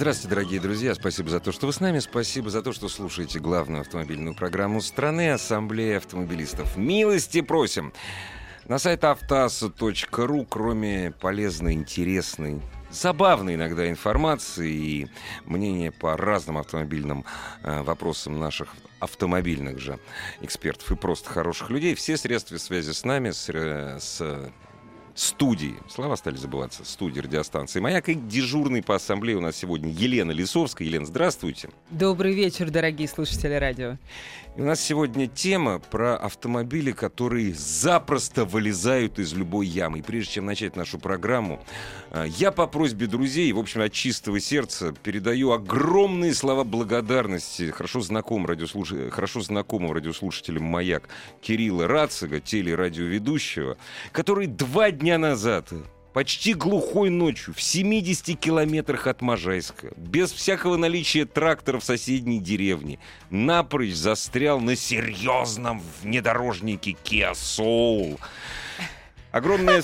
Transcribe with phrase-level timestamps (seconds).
[0.00, 0.94] Здравствуйте, дорогие друзья.
[0.94, 1.98] Спасибо за то, что вы с нами.
[1.98, 6.78] Спасибо за то, что слушаете главную автомобильную программу страны Ассамблея автомобилистов.
[6.78, 7.92] Милости просим.
[8.66, 15.08] На сайт автоаса.ру, кроме полезной, интересной, забавной иногда информации и
[15.44, 17.26] мнения по разным автомобильным
[17.62, 18.70] э, вопросам наших
[19.00, 19.98] автомобильных же
[20.40, 24.50] экспертов и просто хороших людей, все средства связи с нами, с, э, с
[25.14, 25.74] студии.
[25.88, 26.84] Слова стали забываться.
[26.84, 28.08] Студии радиостанции «Маяк».
[28.08, 30.86] И дежурный по ассамблее у нас сегодня Елена Лисовская.
[30.86, 31.70] Елена, здравствуйте.
[31.90, 33.96] Добрый вечер, дорогие слушатели радио.
[34.56, 40.00] И у нас сегодня тема про автомобили, которые запросто вылезают из любой ямы.
[40.00, 41.62] И прежде чем начать нашу программу,
[42.10, 48.00] э, я по просьбе друзей, в общем, от чистого сердца передаю огромные слова благодарности хорошо
[48.00, 48.92] знакомым, радиослуш...
[49.10, 51.08] хорошо знакомым радиослушателям «Маяк»
[51.40, 53.76] Кирилла Рацига, телерадиоведущего,
[54.10, 55.72] который два дня назад
[56.20, 62.98] почти глухой ночью в 70 километрах от Можайска, без всякого наличия трактора в соседней деревне,
[63.30, 68.20] напрочь застрял на серьезном внедорожнике Kia Soul.
[69.30, 69.82] Огромная...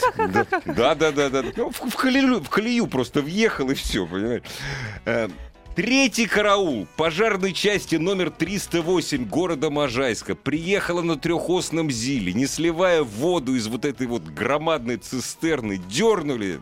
[0.67, 1.43] Да, да, да, да.
[1.57, 4.43] Ну, в, в, колею, в колею просто въехал и все, понимаешь.
[5.77, 13.55] Третий караул пожарной части номер 308 города Можайска приехала на трехосном ЗИЛе, не сливая воду
[13.55, 16.61] из вот этой вот громадной цистерны, дернули.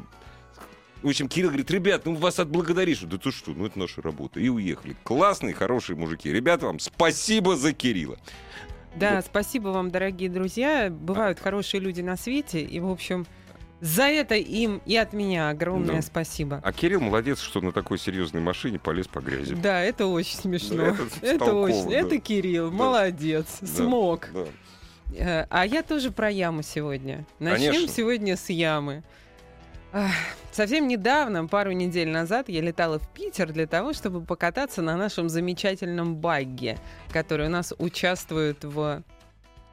[1.01, 3.03] В общем, Кирилл говорит, ребят, ну вас отблагодаришь.
[3.03, 4.41] Да ты что, ну это наша работа.
[4.41, 4.97] И уехали.
[5.05, 6.33] Классные, хорошие мужики.
[6.33, 8.17] Ребята, вам спасибо за Кирилла.
[8.97, 9.27] Да, вот.
[9.27, 10.91] спасибо вам, дорогие друзья.
[10.91, 11.43] Бывают а...
[11.45, 12.63] хорошие люди на свете.
[12.63, 13.27] И, в общем,
[13.81, 16.03] за это им и от меня огромное да.
[16.03, 16.61] спасибо.
[16.65, 19.55] А Кирилл молодец, что на такой серьезной машине полез по грязи.
[19.55, 20.77] Да, это очень смешно.
[20.77, 20.89] Да,
[21.23, 21.91] это, это очень.
[21.91, 21.95] Да.
[21.97, 22.77] Это Кирилл, да.
[22.77, 23.67] молодец, да.
[23.67, 24.29] смог.
[24.33, 24.47] Да.
[25.17, 27.27] Э, а я тоже про яму сегодня.
[27.39, 27.95] Начнем Конечно.
[27.95, 29.03] сегодня с ямы.
[30.51, 35.29] Совсем недавно, пару недель назад, я летала в Питер для того, чтобы покататься на нашем
[35.29, 36.79] замечательном багге,
[37.13, 39.03] который у нас участвует в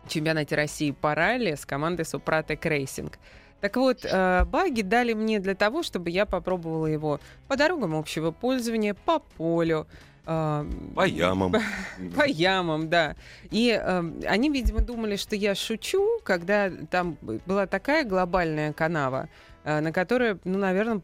[0.08, 3.18] чемпионате России по ралли с командой Супротек Racing.
[3.62, 8.32] Так вот, э, баги дали мне для того, чтобы я попробовала его по дорогам общего
[8.32, 9.88] пользования, по полю,
[10.26, 11.54] э, по ямам.
[12.16, 13.16] По ямам, да.
[13.52, 19.30] И э, они, видимо, думали, что я шучу, когда там была такая глобальная канава,
[19.64, 21.02] э, на которой, ну, наверное,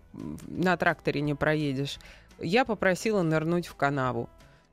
[0.47, 1.99] на тракторе не проедешь.
[2.39, 4.29] Я попросила нырнуть в канаву.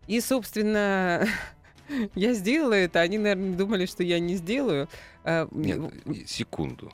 [0.07, 1.27] И, собственно,
[2.15, 3.01] я сделала это.
[3.01, 4.89] Они, наверное, думали, что я не сделаю.
[5.53, 5.81] Нет,
[6.27, 6.93] секунду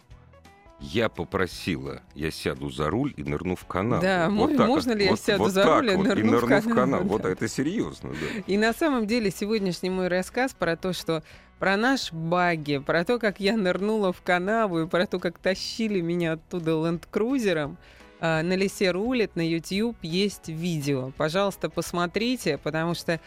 [0.81, 4.01] я попросила, я сяду за руль и нырну в канал.
[4.01, 6.31] Да, вот так, можно ли я вот, сяду вот за руль и вот, нырну, и
[6.31, 6.61] нырну в канал?
[6.61, 7.01] В канал.
[7.05, 8.43] Вот это серьезно, да.
[8.47, 11.23] И на самом деле сегодняшний мой рассказ про то, что
[11.59, 16.01] про наш баги, про то, как я нырнула в канаву и про то, как тащили
[16.01, 17.77] меня оттуда ленд-крузером,
[18.19, 21.13] а, на лесе рулит на YouTube есть видео.
[21.17, 23.21] Пожалуйста, посмотрите, потому что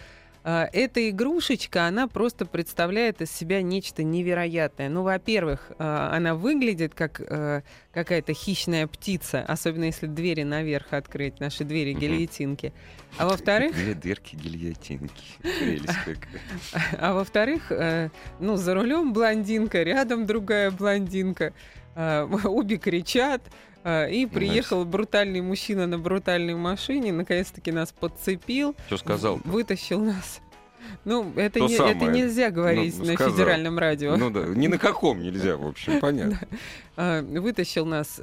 [0.44, 4.90] эта игрушечка, она просто представляет из себя нечто невероятное.
[4.90, 7.62] Ну, во-первых, а, она выглядит как а,
[7.94, 12.74] какая-то хищная птица, особенно если двери наверх открыть, наши двери гильотинки.
[13.18, 13.74] А во-вторых...
[13.74, 15.24] Две дверки гильотинки.
[16.98, 17.72] А во-вторых,
[18.40, 21.54] ну, за рулем блондинка, рядом другая блондинка.
[21.96, 23.44] Обе кричат,
[23.86, 28.76] и приехал брутальный мужчина на брутальной машине, наконец-таки нас подцепил.
[28.88, 29.42] Что сказал?
[29.44, 30.42] Вытащил нас.
[31.06, 33.34] Ну, это, не, это нельзя говорить ну, на сказал.
[33.34, 34.16] федеральном радио.
[34.16, 36.40] Ну да, ни на каком нельзя, в общем, понятно.
[36.96, 38.22] Вытащил нас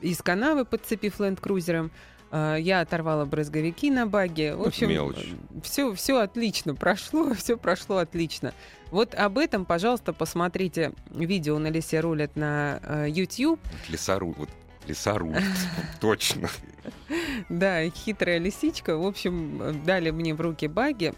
[0.00, 1.90] из канавы, подцепив ленд-крузером.
[2.32, 4.56] Я оторвала брызговики на баге.
[4.56, 5.14] В общем,
[5.62, 8.52] все, все отлично прошло, все прошло отлично.
[8.90, 13.60] Вот об этом, пожалуйста, посмотрите видео на лесе рулят на YouTube.
[13.88, 14.48] Лесору, вот
[14.86, 15.36] Лесоруб,
[16.00, 16.48] точно.
[17.48, 18.96] Да, хитрая лисичка.
[18.96, 21.12] В общем, дали мне в руки баги.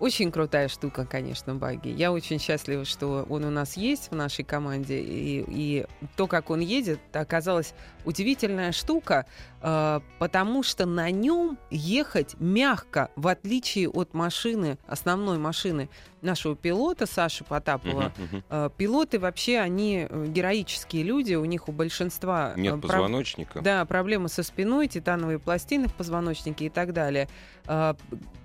[0.00, 1.88] Очень крутая штука, конечно, баги.
[1.88, 5.00] Я очень счастлива, что он у нас есть в нашей команде.
[5.00, 5.86] И, и
[6.16, 7.74] то, как он едет, оказалась
[8.04, 9.26] удивительная штука,
[9.60, 15.88] э, потому что на нем ехать мягко, в отличие от машины, основной машины
[16.24, 18.12] нашего пилота Саши Потапова.
[18.16, 18.42] Uh-huh, uh-huh.
[18.48, 22.54] Э, пилоты вообще, они э, героические люди, у них у большинства...
[22.56, 23.60] Э, Нет позвоночника.
[23.60, 27.28] Да, проблемы со спиной, титановые пластины в позвоночнике и так далее.
[27.66, 27.94] Э,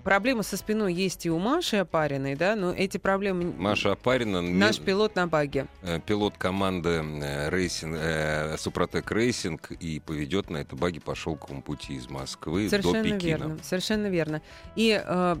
[0.04, 3.52] проблемы со спиной есть и у Маши Апариной, да, но эти проблемы...
[3.56, 4.42] Маша Апарина...
[4.42, 4.84] Наш не...
[4.84, 5.66] пилот на баге.
[6.04, 7.02] Пилот команды
[7.48, 13.02] Racing, э, Супротек Racing и поведет на это баги по шелковому пути из Москвы Совершенно
[13.02, 13.36] до Пекина.
[13.38, 14.42] Верно, совершенно верно.
[14.76, 15.36] И э,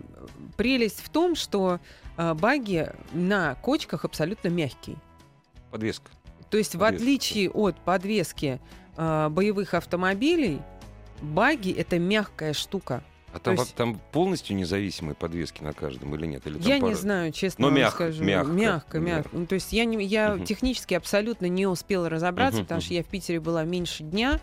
[0.56, 1.80] прелесть в том, что
[2.16, 4.96] э, баги на кочках абсолютно мягкий.
[5.70, 6.10] Подвеска.
[6.50, 6.92] То есть Подвеска.
[6.92, 8.60] в отличие от подвески
[8.96, 10.60] э, боевых автомобилей,
[11.22, 13.02] баги это мягкая штука.
[13.32, 13.74] А там, есть...
[13.74, 16.46] там полностью независимые подвески на каждом или нет?
[16.46, 16.90] Или я пара...
[16.90, 18.24] не знаю, честно Но мягко, скажу.
[18.24, 18.98] Мягко, мягко.
[18.98, 19.30] мягко.
[19.32, 20.44] Ну, то есть я, не, я угу.
[20.44, 22.84] технически абсолютно не успела разобраться, угу, потому угу.
[22.84, 24.40] что я в Питере была меньше дня.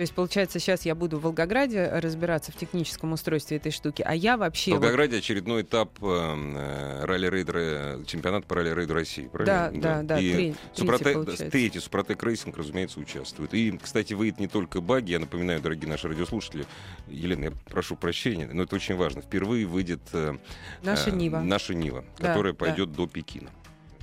[0.00, 4.14] То есть, получается, сейчас я буду в Волгограде разбираться в техническом устройстве этой штуки, а
[4.14, 4.70] я вообще...
[4.70, 5.18] В Волгограде вот...
[5.18, 9.70] очередной этап э, ралли-рейда, чемпионат по ралли-рейду России, правильно?
[9.74, 10.18] Да, да, да.
[10.18, 13.52] И три, Супротек, третий, третий Супротек Racing, разумеется, участвует.
[13.52, 16.64] И, кстати, выйдет не только баги, я напоминаю, дорогие наши радиослушатели,
[17.06, 19.20] Елена, я прошу прощения, но это очень важно.
[19.20, 20.38] Впервые выйдет э,
[20.82, 22.96] наша Нива, наша Нива да, которая пойдет да.
[22.96, 23.50] до Пекина.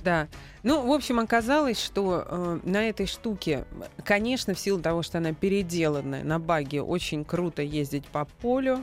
[0.08, 0.28] Да.
[0.62, 3.66] Ну, в общем, оказалось, что э, на этой штуке,
[4.04, 8.80] конечно, в силу того, что она переделанная на баге, очень круто ездить по полю,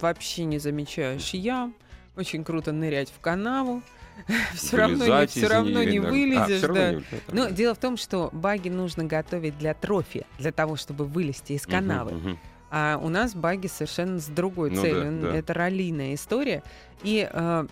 [0.00, 1.74] вообще не замечаешь ям,
[2.16, 3.82] очень круто нырять в канаву.
[4.54, 6.62] все равно, не, все равно не вылезешь.
[6.62, 6.92] А, да.
[6.92, 7.02] не
[7.32, 11.66] Но дело в том, что баги нужно готовить для трофи, для того, чтобы вылезти из
[11.66, 12.38] канавы.
[12.70, 15.20] А у нас баги совершенно с другой ну, целью.
[15.22, 15.36] Да, да.
[15.36, 16.62] Это раллийная история.
[17.02, 17.66] И э,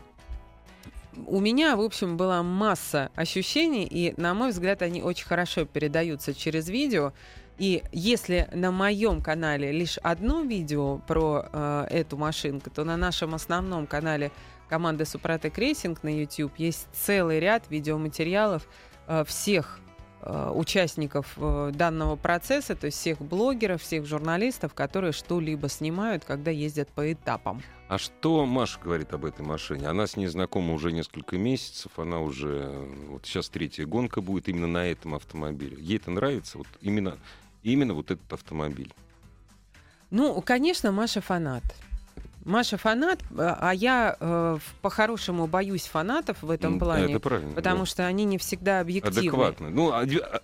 [1.26, 6.34] у меня, в общем, была масса ощущений, и, на мой взгляд, они очень хорошо передаются
[6.34, 7.12] через видео.
[7.58, 13.34] И если на моем канале лишь одно видео про э, эту машинку, то на нашем
[13.34, 14.30] основном канале
[14.68, 18.68] команды Супротек Racing на YouTube есть целый ряд видеоматериалов
[19.06, 19.80] э, всех
[20.55, 26.88] участников э, данного процесса, то есть всех блогеров, всех журналистов, которые что-либо снимают, когда ездят
[26.88, 27.62] по этапам.
[27.88, 29.87] А что Маша говорит об этой машине?
[29.87, 34.67] Она с ней знакома уже несколько месяцев, она уже, вот сейчас третья гонка будет именно
[34.67, 35.76] на этом автомобиле.
[35.78, 37.19] Ей это нравится, вот именно,
[37.62, 38.93] именно вот этот автомобиль?
[40.11, 41.62] Ну, конечно, Маша фанат.
[42.46, 47.14] Маша фанат, а я э, по-хорошему боюсь фанатов в этом плане.
[47.14, 47.54] Это правильно.
[47.54, 47.87] Потому да.
[47.87, 49.19] что они не всегда объективны.
[49.19, 49.70] Адекватно.
[49.70, 50.02] Ну, а,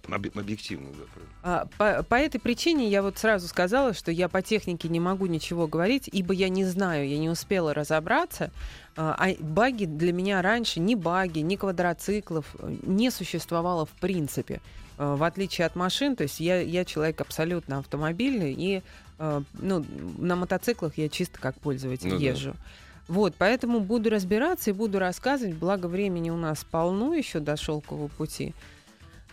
[0.08, 1.22] объективно, да.
[1.44, 5.26] А, по, по этой причине я вот сразу сказала, что я по технике не могу
[5.26, 8.50] ничего говорить, ибо я не знаю, я не успела разобраться.
[8.96, 14.60] А, а баги для меня раньше, ни баги, ни квадроциклов э, не существовало в принципе.
[14.98, 18.82] А, в отличие от машин, то есть я, я человек абсолютно автомобильный, и
[19.24, 19.84] а, ну,
[20.19, 22.54] на мотоциклах я чисто как пользователь ну, езжу.
[22.54, 22.58] Да.
[23.06, 28.08] Вот, поэтому буду разбираться и буду рассказывать, благо времени у нас полно еще до шелкового
[28.08, 28.52] пути.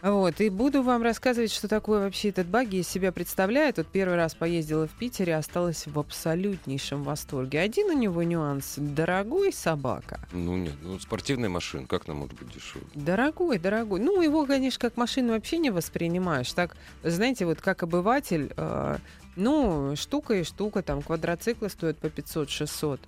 [0.01, 3.77] Вот, и буду вам рассказывать, что такое вообще этот баги из себя представляет.
[3.77, 7.59] Вот первый раз поездила в Питере, осталась в абсолютнейшем восторге.
[7.59, 8.75] Один у него нюанс.
[8.77, 10.19] Дорогой собака.
[10.31, 12.87] Ну нет, ну спортивная машина, как нам может быть дешевле?
[12.95, 13.99] Дорогой, дорогой.
[13.99, 16.51] Ну, его, конечно, как машину вообще не воспринимаешь.
[16.53, 18.97] Так, знаете, вот как обыватель, э,
[19.39, 22.99] ну, штука и штука, там, квадроциклы стоят по 500-600,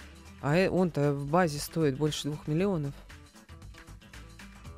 [0.41, 2.93] а э, он-то в базе стоит больше двух миллионов.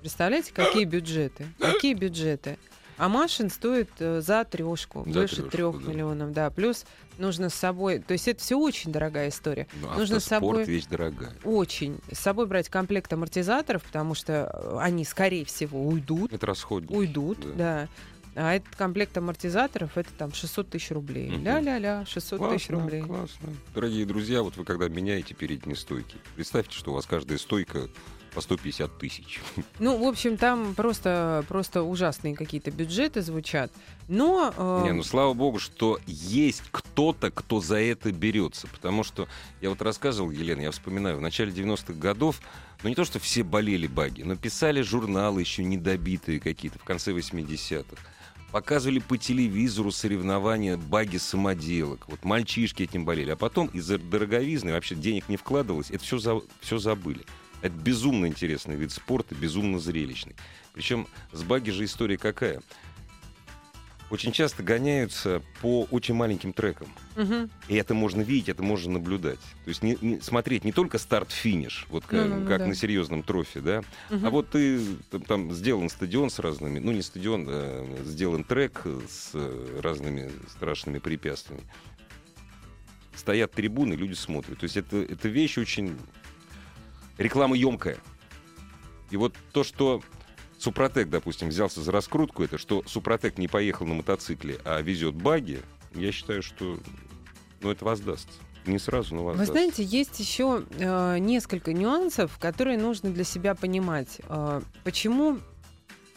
[0.01, 1.45] Представляете, какие бюджеты?
[1.59, 2.57] Какие бюджеты?
[2.97, 5.91] А машин стоит э, за трешку, за больше трех да.
[5.91, 6.49] миллионов, да.
[6.49, 6.85] Плюс
[7.17, 9.67] нужно с собой, то есть это все очень дорогая история.
[9.81, 11.33] Ну, нужно с собой вещь дорогая.
[11.43, 16.33] Очень с собой брать комплект амортизаторов, потому что э, они скорее всего уйдут.
[16.33, 16.93] Это расходники.
[16.93, 17.53] Уйдут, да.
[17.55, 17.89] да.
[18.35, 21.35] А этот комплект амортизаторов это там 600 тысяч рублей.
[21.35, 21.43] Угу.
[21.43, 23.01] Ля-ля-ля, 600 классно, тысяч рублей.
[23.01, 23.49] Классно.
[23.73, 27.89] Дорогие друзья, вот вы когда меняете передние стойки, представьте, что у вас каждая стойка
[28.33, 29.39] по 150 тысяч.
[29.79, 33.71] Ну, в общем, там просто, просто ужасные какие-то бюджеты звучат.
[34.07, 34.53] Но...
[34.55, 34.81] Э...
[34.85, 38.67] Не, ну слава богу, что есть кто-то, кто за это берется.
[38.67, 39.27] Потому что
[39.61, 42.39] я вот рассказывал, Елена, я вспоминаю, в начале 90-х годов,
[42.81, 47.11] ну не то, что все болели баги, но писали журналы еще недобитые какие-то в конце
[47.11, 48.01] 80-х.
[48.53, 52.07] Показывали по телевизору соревнования баги самоделок.
[52.07, 53.31] Вот мальчишки этим болели.
[53.31, 55.89] А потом из-за дороговизны вообще денег не вкладывалось.
[55.89, 57.25] Это все, за, все забыли.
[57.63, 60.35] Это безумно интересный вид спорта, безумно зрелищный.
[60.71, 62.61] Причем с баги же история какая?
[64.09, 66.87] Очень часто гоняются по очень маленьким трекам.
[67.15, 67.49] Угу.
[67.67, 69.39] И это можно видеть, это можно наблюдать.
[69.39, 72.67] То есть не, не, смотреть не только старт-финиш, вот как, ну, ну, как да.
[72.67, 73.79] на серьезном трофе, да,
[74.09, 74.25] угу.
[74.25, 74.79] а вот ты
[75.09, 79.31] там, там сделан стадион с разными, ну не стадион, а сделан трек с
[79.81, 81.63] разными страшными препятствиями.
[83.15, 84.59] Стоят трибуны, люди смотрят.
[84.59, 85.95] То есть это, это вещь очень
[87.17, 87.97] реклама емкая.
[89.11, 90.01] И вот то, что
[90.63, 95.59] Супротек, допустим, взялся за раскрутку, это что Супротек не поехал на мотоцикле, а везет баги,
[95.93, 96.79] я считаю, что
[97.59, 98.39] ну, это воздастся.
[98.65, 99.51] Не сразу, но воздастся.
[99.51, 104.21] Вы знаете, есть еще э, несколько нюансов, которые нужно для себя понимать.
[104.29, 105.39] Э, почему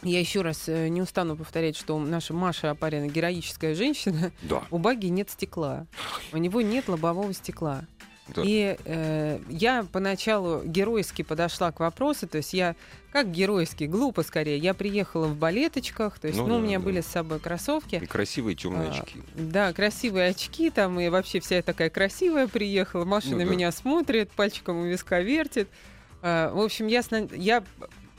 [0.03, 4.31] я еще раз э, не устану повторять, что наша Маша Апарина героическая женщина.
[4.43, 4.63] Да.
[4.71, 5.89] У Баги нет стекла.
[6.33, 7.85] У него нет лобового стекла.
[8.29, 8.43] Да.
[8.45, 12.75] И э, я поначалу геройски подошла к вопросу, то есть я
[13.13, 14.59] как геройски, глупо скорее.
[14.59, 16.85] Я приехала в балеточках, то есть, ну, ну да, у меня да.
[16.85, 17.97] были с собой кроссовки.
[17.97, 19.23] И красивые темные а, очки.
[19.35, 23.05] Да, красивые очки там, и вообще вся такая красивая приехала.
[23.05, 23.51] Машина ну, да.
[23.51, 25.69] меня смотрит, пальчиком у виска вертит.
[26.21, 27.03] А, в общем, я,
[27.33, 27.65] я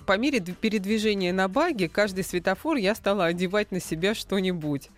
[0.06, 4.90] по мере передвижения на баге, каждый светофор я стала одевать на себя что-нибудь.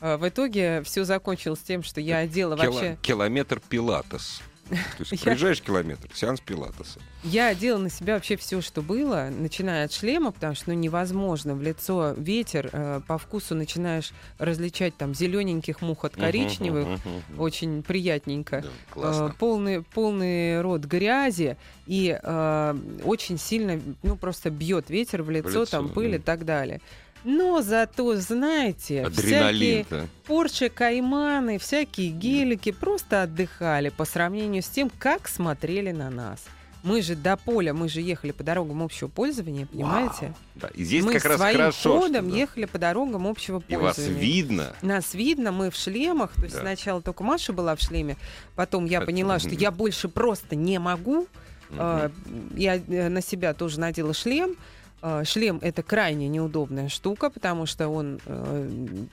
[0.00, 2.98] А, в итоге все закончилось тем, что я одела Кило- вообще...
[3.02, 4.40] Километр пилатес.
[4.68, 7.00] То есть проезжаешь километр, сеанс пилатеса.
[7.24, 11.54] Я одела на себя вообще все, что было, начиная от шлема, потому что ну, невозможно
[11.54, 17.22] в лицо ветер, э, по вкусу начинаешь различать там зелененьких мух от коричневых, uh-huh, uh-huh,
[17.30, 17.40] uh-huh.
[17.40, 18.64] очень приятненько.
[18.94, 21.56] Да, э, полный, полный рот грязи
[21.86, 26.16] и э, очень сильно, ну просто бьет ветер в лицо, в лицо там пыль да.
[26.16, 26.80] и так далее.
[27.24, 34.90] Но зато, знаете, Адреналин всякие Порше Кайманы, всякие гелики просто отдыхали по сравнению с тем,
[34.98, 36.44] как смотрели на нас.
[36.84, 40.26] Мы же до поля, мы же ехали по дорогам общего пользования, понимаете?
[40.26, 40.34] Вау.
[40.54, 42.36] Да, и здесь мы как раз своим хорошо, ходом что, да.
[42.38, 44.06] ехали по дорогам общего пользования.
[44.06, 44.72] И вас видно.
[44.82, 46.34] Нас видно, мы в шлемах.
[46.34, 46.60] То есть да.
[46.60, 48.16] сначала только Маша была в шлеме,
[48.54, 49.06] потом я Это...
[49.06, 51.26] поняла, что я больше просто не могу.
[51.70, 52.10] Угу.
[52.54, 54.56] Я э, на себя тоже надела шлем.
[55.00, 58.70] А, шлем это крайне неудобная штука, потому что он э,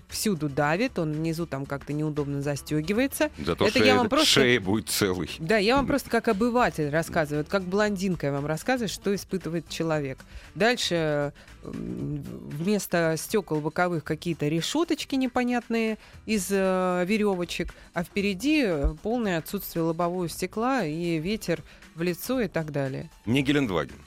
[0.10, 3.30] всюду давит, он внизу там как-то неудобно застегивается.
[3.38, 4.26] Зато это шея, я вам просто...
[4.28, 5.30] шея будет целый.
[5.38, 10.18] Да, я вам просто как обыватель рассказываю, как блондинка я вам рассказываю, что испытывает человек.
[10.56, 18.68] Дальше вместо стекол боковых какие-то решеточки непонятные из э, веревочек, а впереди
[19.04, 21.62] полное отсутствие лобового стекла и ветер
[21.94, 23.12] в лицо и так далее.
[23.26, 24.00] Не Гелендваген.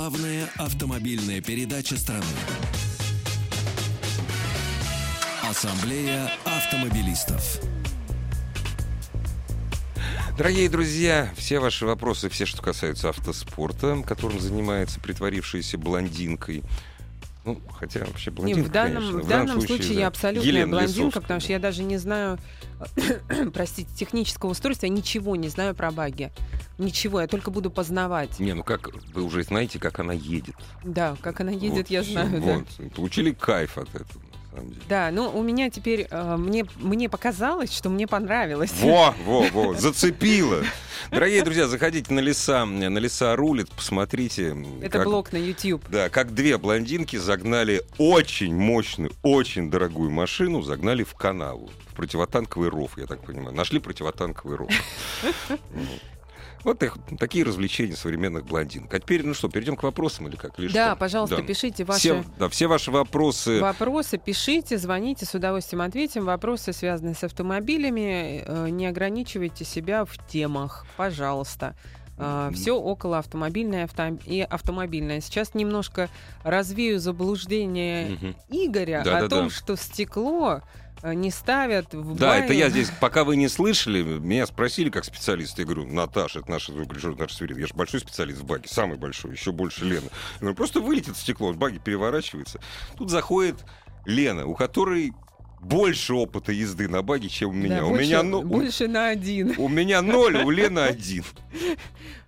[0.00, 2.24] Главная автомобильная передача страны.
[5.42, 7.60] Ассамблея автомобилистов.
[10.38, 16.62] Дорогие друзья, все ваши вопросы, все, что касаются автоспорта, которым занимается притворившаяся блондинкой,
[17.44, 19.18] ну, хотя вообще блондинка, не, в данном, конечно.
[19.18, 20.00] В, в данном случае, случае да.
[20.00, 21.22] я абсолютно Елена блондинка, Лисовская.
[21.22, 22.38] потому что я даже не знаю,
[23.54, 26.32] простите, технического устройства, я ничего не знаю про баги.
[26.78, 28.38] Ничего, я только буду познавать.
[28.38, 30.54] Не, ну как, вы уже знаете, как она едет.
[30.84, 32.66] Да, как она едет, вот, я знаю, вот.
[32.78, 32.84] да.
[32.94, 34.82] Получили кайф от этого самом деле.
[34.88, 38.72] Да, ну у меня теперь, э, мне, мне показалось, что мне понравилось.
[38.80, 40.62] Во, во, во, зацепило.
[41.10, 44.56] Дорогие друзья, заходите на леса, на леса рулит, посмотрите.
[44.82, 45.82] Это как, блог на YouTube.
[45.88, 51.70] Да, как две блондинки загнали очень мощную, очень дорогую машину, загнали в канаву.
[51.88, 53.54] В противотанковый ров, я так понимаю.
[53.54, 54.70] Нашли противотанковый ров.
[56.64, 58.92] Вот их, такие развлечения современных блондинок.
[58.92, 60.58] А теперь, ну что, перейдем к вопросам или как?
[60.58, 60.96] Или да, что?
[60.96, 61.42] пожалуйста, да.
[61.42, 62.00] пишите ваши...
[62.00, 63.60] Все, да, все ваши вопросы.
[63.60, 66.24] Вопросы пишите, звоните, с удовольствием ответим.
[66.24, 71.74] Вопросы, связанные с автомобилями, э, не ограничивайте себя в темах, пожалуйста.
[72.18, 74.18] Uh, все около автомобильное авто...
[74.26, 75.22] и автомобильное.
[75.22, 76.10] Сейчас немножко
[76.44, 78.36] развею заблуждение uh-huh.
[78.50, 79.54] Игоря да, о да, том, да.
[79.54, 80.60] что стекло
[81.02, 82.40] не ставят в Да, бай.
[82.42, 86.50] это я здесь, пока вы не слышали, меня спросили как специалист, я говорю, Наташа, это
[86.50, 90.08] наша звукорежиссер, наша свирит, я же большой специалист в баге, самый большой, еще больше Лена.
[90.34, 92.60] Я говорю, просто вылетит стекло, баги переворачивается.
[92.96, 93.56] Тут заходит
[94.04, 95.12] Лена, у которой
[95.60, 97.80] больше опыта езды на баге, чем у меня.
[97.80, 99.54] Да, у больше, меня ну, больше на один.
[99.58, 101.24] У меня ноль, у Лены один.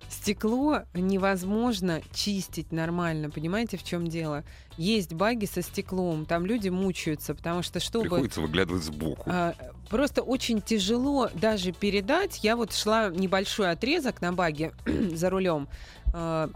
[0.09, 4.45] Стекло невозможно чистить нормально, понимаете, в чем дело?
[4.77, 8.05] Есть баги со стеклом, там люди мучаются, потому что чтобы...
[8.05, 9.25] Приходится выглядывать сбоку.
[9.27, 9.55] А,
[9.89, 12.45] просто очень тяжело даже передать.
[12.45, 15.67] Я вот шла небольшой отрезок на баге за рулем.
[16.13, 16.51] А,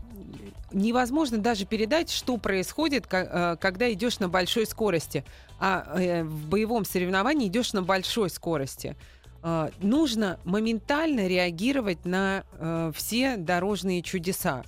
[0.72, 5.24] невозможно даже передать, что происходит, а, когда идешь на большой скорости.
[5.58, 8.96] А э, в боевом соревновании идешь на большой скорости.
[9.78, 14.64] Нужно моментально реагировать на э, все дорожные чудеса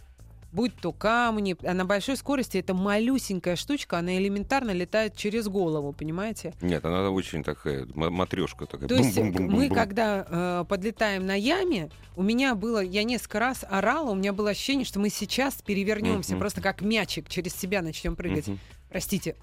[0.58, 5.92] будь то камни, а на большой скорости это малюсенькая штучка, она элементарно летает через голову,
[5.92, 6.52] понимаете?
[6.60, 8.88] Нет, она очень такая матрешка такая.
[8.88, 14.10] То есть мы, когда э, подлетаем на яме, у меня было, я несколько раз орала,
[14.10, 16.38] у меня было ощущение, что мы сейчас перевернемся, mm-hmm.
[16.40, 18.48] просто как мячик через себя начнем прыгать.
[18.48, 18.58] Mm-hmm.
[18.90, 19.36] Простите.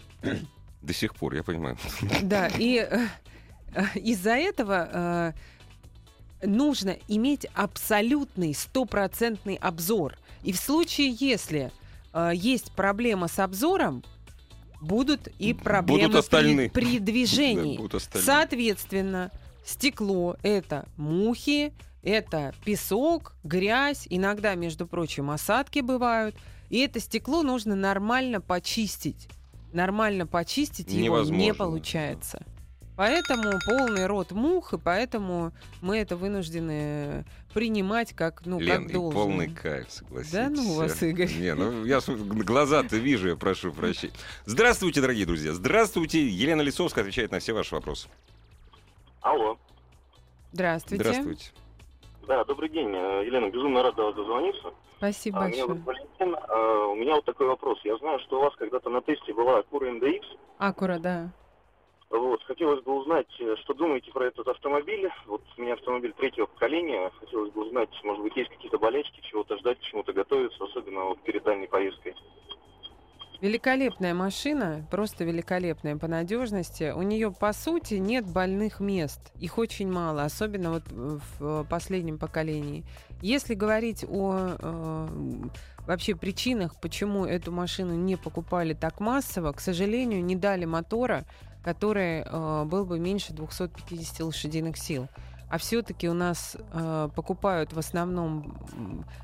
[0.82, 1.78] До сих пор, я понимаю.
[2.24, 3.08] Да, и э,
[3.74, 10.18] э, из-за этого э, нужно иметь абсолютный, стопроцентный обзор.
[10.46, 11.72] И в случае, если
[12.14, 14.04] э, есть проблема с обзором,
[14.80, 17.76] будут и проблемы будут при, при движении.
[17.76, 19.32] Да, будут Соответственно,
[19.66, 21.74] стекло это мухи,
[22.04, 26.36] это песок, грязь, иногда, между прочим, осадки бывают.
[26.70, 29.28] И это стекло нужно нормально почистить.
[29.74, 31.34] Нормально почистить Невозможно.
[31.34, 32.46] его не получается.
[32.98, 39.14] Поэтому полный рот мух, и поэтому мы это вынуждены принимать как, ну, Лен, как должен.
[39.14, 40.34] полный кайф, согласитесь.
[40.34, 41.32] Да ну у вас, Игорь.
[41.34, 44.14] Не, ну я глаза-то вижу, я прошу прощения.
[44.46, 45.54] Здравствуйте, дорогие друзья.
[45.54, 46.26] Здравствуйте.
[46.26, 48.08] Елена Лисовская отвечает на все ваши вопросы.
[49.22, 49.58] Алло.
[50.54, 51.04] Здравствуйте.
[51.04, 51.52] Здравствуйте.
[52.28, 52.90] Да, добрый день.
[52.90, 54.74] Елена, безумно рад до вас дозвониться.
[54.98, 55.66] Спасибо а, большое.
[55.66, 56.36] Меня зовут Валентин.
[56.48, 57.80] А, у меня вот такой вопрос.
[57.84, 60.22] Я знаю, что у вас когда-то на тесте была Акура MDX.
[60.58, 61.32] Акура, да.
[62.10, 65.10] Вот, хотелось бы узнать, э, что думаете про этот автомобиль.
[65.26, 67.12] Вот у меня автомобиль третьего поколения.
[67.20, 71.44] Хотелось бы узнать, может быть, есть какие-то болячки, чего-то ждать, чему-то готовиться, особенно вот перед
[71.44, 72.16] дальней поездкой.
[73.42, 76.94] Великолепная машина, просто великолепная по надежности.
[76.96, 79.20] У нее, по сути, нет больных мест.
[79.40, 82.86] Их очень мало, особенно вот в последнем поколении.
[83.22, 85.08] Если говорить о э,
[85.86, 91.26] вообще причинах, почему эту машину не покупали так массово, к сожалению, не дали мотора,
[91.66, 95.10] который э, был бы меньше 250 лошадиных сил.
[95.50, 98.56] А все-таки у нас э, покупают в основном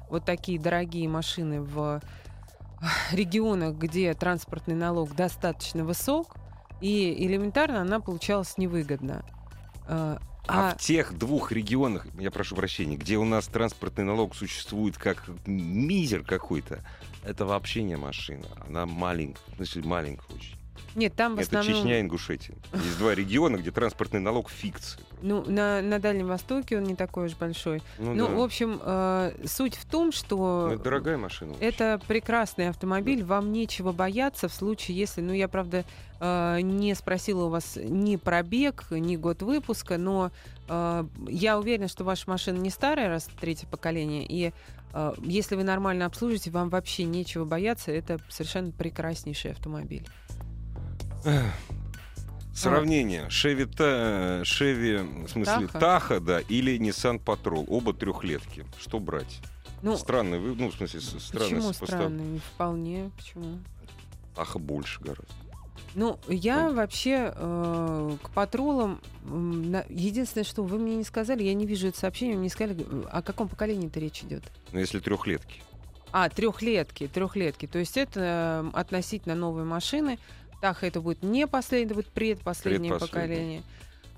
[0.10, 2.02] вот такие дорогие машины в
[3.12, 6.36] регионах, где транспортный налог достаточно высок,
[6.82, 9.24] и элементарно она получалась невыгодна.
[9.88, 10.18] А,
[10.48, 14.98] а, а в тех двух регионах, я прошу прощения, где у нас транспортный налог существует
[14.98, 16.80] как мизер какой-то,
[17.24, 18.48] это вообще не машина.
[18.68, 20.61] Она маленькая, значит, маленькая очень.
[20.96, 21.72] Нет, там в основном...
[21.72, 22.56] Это Чечня и Ингушетия.
[22.74, 25.02] Есть два региона, где транспортный налог фикция.
[25.22, 27.82] Ну, на, на Дальнем Востоке он не такой уж большой.
[27.98, 28.34] Ну, ну да.
[28.34, 30.68] в общем, э, суть в том, что...
[30.68, 31.56] Ну, это дорогая машина.
[31.60, 33.28] Это прекрасный автомобиль, да.
[33.28, 35.22] вам нечего бояться в случае, если...
[35.22, 35.86] Ну, я, правда,
[36.20, 40.32] э, не спросила у вас ни пробег, ни год выпуска, но
[40.68, 44.54] э, я уверена, что ваша машина не старая, раз третье поколение, и
[44.94, 50.06] э, если вы нормально обслужите, вам вообще нечего бояться, это совершенно прекраснейший автомобиль.
[52.54, 53.30] Сравнение.
[53.30, 55.80] Шеви, та, Шеви, в смысле, Таха?
[55.80, 57.66] Таха, да, или Nissan Patrol.
[57.68, 58.66] Оба трехлетки.
[58.80, 59.40] Что брать?
[59.82, 61.90] Ну, странный, ну, в смысле, странный Почему состав.
[61.90, 62.40] странный?
[62.54, 63.12] Вполне.
[63.18, 63.60] Почему?
[64.36, 65.34] Таха больше гораздо.
[65.96, 66.76] Ну, я ну.
[66.76, 69.02] вообще э, к патрулам...
[69.26, 72.86] Э, единственное, что вы мне не сказали, я не вижу это сообщение, вы мне сказали,
[73.12, 74.44] о каком поколении-то речь идет?
[74.72, 75.62] Ну, если трехлетки.
[76.12, 77.68] А, трехлетки, трехлетки.
[77.68, 80.20] То есть это относительно новые машины.
[80.62, 83.64] Таха это будет не последнее, это будет предпоследнее, поколение.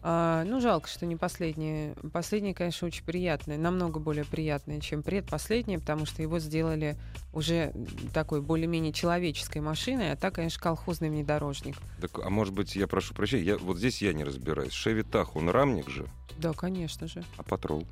[0.05, 1.95] А, ну, жалко, что не последнее.
[2.11, 6.97] Последнее, конечно, очень приятное, намного более приятное, чем предпоследнее, потому что его сделали
[7.33, 7.73] уже
[8.13, 11.77] такой более-менее человеческой машиной, а так, конечно, колхозный внедорожник.
[12.01, 14.73] Так, а может быть, я прошу прощения, я, вот здесь я не разбираюсь.
[14.73, 16.05] Шеви Тах, он рамник же?
[16.37, 17.23] Да, конечно же.
[17.37, 17.87] А Патрол?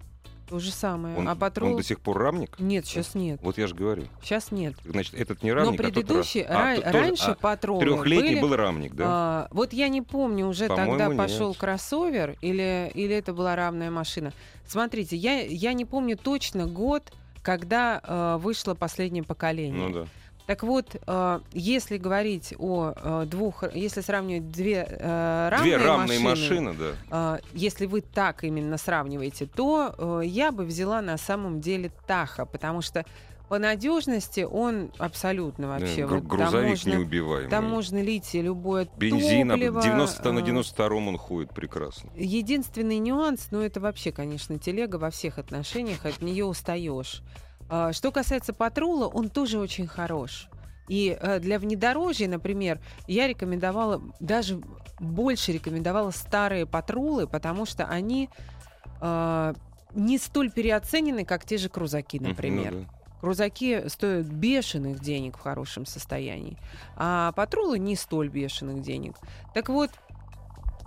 [0.51, 1.17] То же самое.
[1.17, 1.69] Он, а патрул...
[1.69, 2.59] он до сих пор рамник?
[2.59, 3.39] Нет, сейчас нет.
[3.41, 4.03] Вот я же говорю.
[4.21, 4.75] Сейчас нет.
[4.83, 8.55] Значит, этот не рамник, Но предыдущий, а, тот, а, раньше а, патрулы Трехлетний были, был
[8.57, 9.05] рамник, да?
[9.07, 14.33] А, вот я не помню, уже тогда пошел кроссовер или, или это была равная машина.
[14.67, 19.87] Смотрите, я, я не помню точно год, когда э, вышло последнее поколение.
[19.87, 20.07] Ну да.
[20.51, 26.19] Так вот, э, если говорить о э, двух, если сравнивать две э, равные, две равные
[26.19, 27.39] машины, машины да.
[27.53, 33.05] если вы так именно сравниваете, то я бы взяла на самом деле Таха, потому что
[33.47, 36.05] по надежности он абсолютно вообще.
[36.05, 37.49] Да, вот грузовик можно, неубиваемый.
[37.49, 39.81] Там можно лить любое Бензин, топливо.
[39.81, 42.09] 90 на 92-м он ходит прекрасно.
[42.17, 47.23] Единственный нюанс, ну это вообще, конечно, телега во всех отношениях, от нее устаешь.
[47.73, 50.49] А, что касается патрула, он тоже очень хорош.
[50.89, 54.61] И э, для внедорожья, например, я рекомендовала, даже
[54.99, 58.29] больше рекомендовала старые патрулы, потому что они
[58.99, 59.53] э,
[59.93, 62.73] не столь переоценены, как те же крузаки, например.
[62.73, 62.87] Ну, да.
[63.21, 66.57] Крузаки стоят бешеных денег в хорошем состоянии,
[66.97, 69.15] а патрулы не столь бешеных денег.
[69.53, 69.91] Так вот,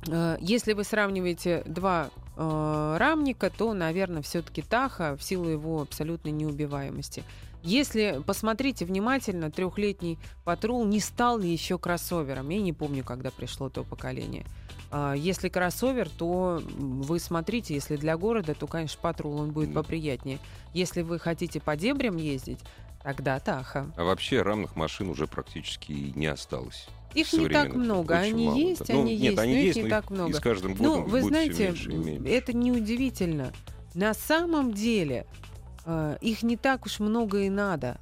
[0.08, 6.32] э, если вы сравниваете два э, рамника, то, наверное, все-таки Таха в силу его абсолютной
[6.32, 7.24] неубиваемости.
[7.64, 12.50] Если посмотрите внимательно, трехлетний патрул не стал еще кроссовером.
[12.50, 14.44] Я не помню, когда пришло то поколение.
[14.90, 20.40] А, если кроссовер, то вы смотрите, если для города, то, конечно, патрул он будет поприятнее.
[20.74, 22.60] Если вы хотите по дебрям ездить,
[23.02, 23.90] тогда Таха.
[23.96, 26.86] А вообще рамных машин уже практически не осталось.
[27.14, 28.94] Их не так много, они мало, есть, да.
[28.94, 30.30] они ну, есть, нет, они но есть, их не так много.
[30.30, 33.52] И с каждым годом ну, вы знаете, меньше, это неудивительно.
[33.94, 35.26] На самом деле
[35.86, 38.00] э, их не так уж много и надо.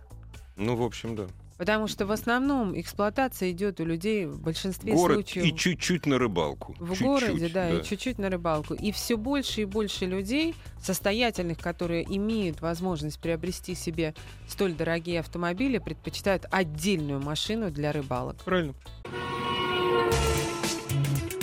[0.57, 1.27] Ну, в общем, да.
[1.63, 5.45] Потому что в основном эксплуатация идет у людей в большинстве Город случаев.
[5.45, 6.75] И чуть-чуть на рыбалку.
[6.81, 8.75] В чуть-чуть, городе, да, да, и чуть-чуть на рыбалку.
[8.75, 14.13] И все больше и больше людей, состоятельных, которые имеют возможность приобрести себе
[14.49, 18.43] столь дорогие автомобили, предпочитают отдельную машину для рыбалок.
[18.43, 18.75] Правильно.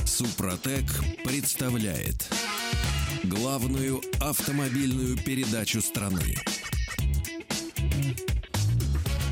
[0.04, 0.84] Супротек
[1.24, 2.30] представляет
[3.24, 6.36] главную автомобильную передачу страны.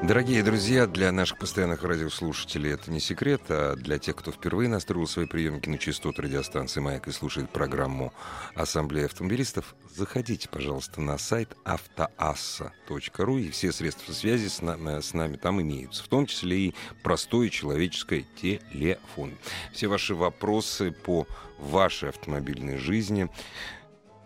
[0.00, 5.08] Дорогие друзья, для наших постоянных радиослушателей это не секрет, а для тех, кто впервые настроил
[5.08, 8.12] свои приемники на частоту радиостанции «Маяк» и слушает программу
[8.54, 15.36] «Ассамблея автомобилистов», заходите, пожалуйста, на сайт автоасса.ру, и все средства связи с нами, с нами
[15.36, 19.34] там имеются, в том числе и простой человеческий телефон.
[19.72, 21.26] Все ваши вопросы по
[21.58, 23.28] вашей автомобильной жизни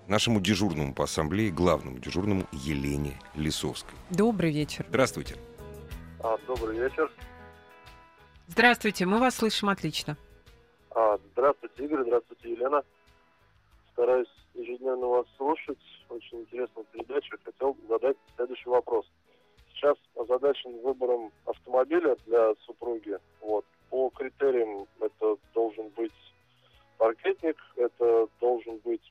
[0.06, 3.94] нашему дежурному по ассамблее, главному дежурному Елене Лисовской.
[4.10, 4.84] Добрый вечер.
[4.90, 5.36] Здравствуйте.
[6.22, 7.10] А, добрый вечер.
[8.46, 10.16] Здравствуйте, мы вас слышим отлично.
[10.90, 12.84] А, здравствуйте, Игорь, здравствуйте, Елена.
[13.92, 15.78] Стараюсь ежедневно вас слушать.
[16.08, 17.36] Очень интересная передача.
[17.44, 19.04] Хотел задать следующий вопрос.
[19.74, 23.18] Сейчас озадачен выбором автомобиля для супруги.
[23.40, 23.64] Вот.
[23.90, 26.12] По критериям это должен быть
[26.98, 29.01] паркетник, это должен быть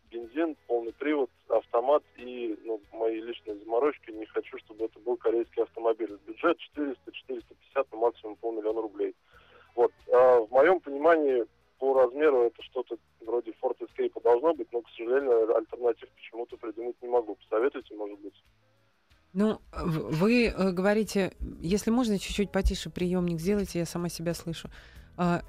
[20.22, 24.70] вы э, говорите, если можно, чуть-чуть потише приемник сделайте, я сама себя слышу.
[25.18, 25.42] А,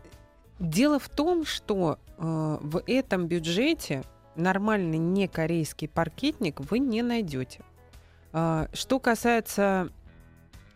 [0.63, 4.05] Дело в том, что э, в этом бюджете
[4.37, 7.65] нормальный не корейский паркетник вы не найдете.
[8.33, 9.89] Э, что касается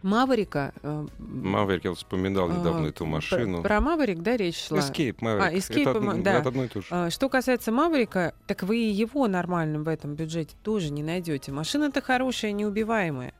[0.02, 0.72] Маврика.
[0.82, 3.62] Э, Маврик, я вспоминал недавно э, эту машину.
[3.62, 4.78] Про Маврик, да, речь шла?
[4.78, 5.40] Escape, Maverick.
[5.40, 6.38] А, Escape, это, да.
[6.40, 7.10] Это одно и то же.
[7.10, 11.52] Что касается Маврика, так вы его нормальным в этом бюджете тоже не найдете.
[11.52, 13.34] Машина-то хорошая, неубиваемая.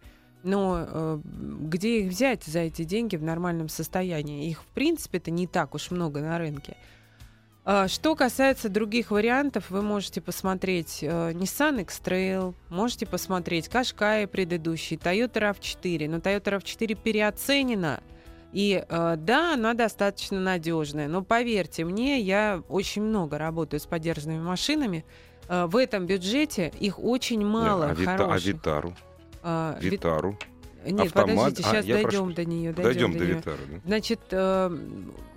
[0.47, 4.49] Но э, где их взять за эти деньги в нормальном состоянии?
[4.49, 6.77] Их, в принципе-то, не так уж много на рынке.
[7.65, 14.97] Э, что касается других вариантов, вы можете посмотреть э, Nissan X-Trail, можете посмотреть Qashqai предыдущий,
[14.97, 16.09] Toyota RAV4.
[16.09, 18.01] Но Toyota RAV4 переоценена.
[18.53, 21.09] И э, да, она достаточно надежная.
[21.09, 25.05] Но поверьте мне, я очень много работаю с поддержанными машинами.
[25.49, 27.89] Э, в этом бюджете их очень мало.
[27.97, 28.95] Нет, а, а Витару?
[29.49, 30.37] А, Витару.
[30.85, 31.29] Нет, Автомат.
[31.29, 32.33] подождите, сейчас а, дойдем прошу...
[32.33, 32.73] до нее.
[32.73, 33.59] Дойдем, дойдем до, до Витары.
[33.71, 33.81] Да?
[33.85, 34.79] Значит, э,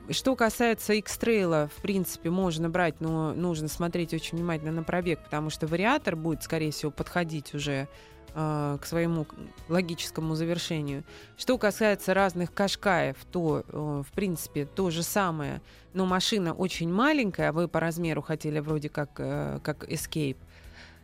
[0.09, 5.51] что касается X-Trail, в принципе, можно брать, но нужно смотреть очень внимательно на пробег, потому
[5.51, 7.87] что вариатор будет, скорее всего, подходить уже
[8.33, 9.27] э, к своему
[9.67, 11.03] логическому завершению.
[11.37, 15.61] Что касается разных кашкаев, то, э, в принципе, то же самое,
[15.93, 20.37] но машина очень маленькая, а вы по размеру хотели вроде как, э, как Escape.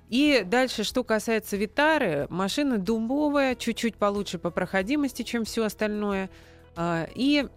[0.09, 6.29] И дальше, что касается Витары, машина дубовая, чуть-чуть получше по проходимости, чем все остальное.
[6.75, 7.47] А, и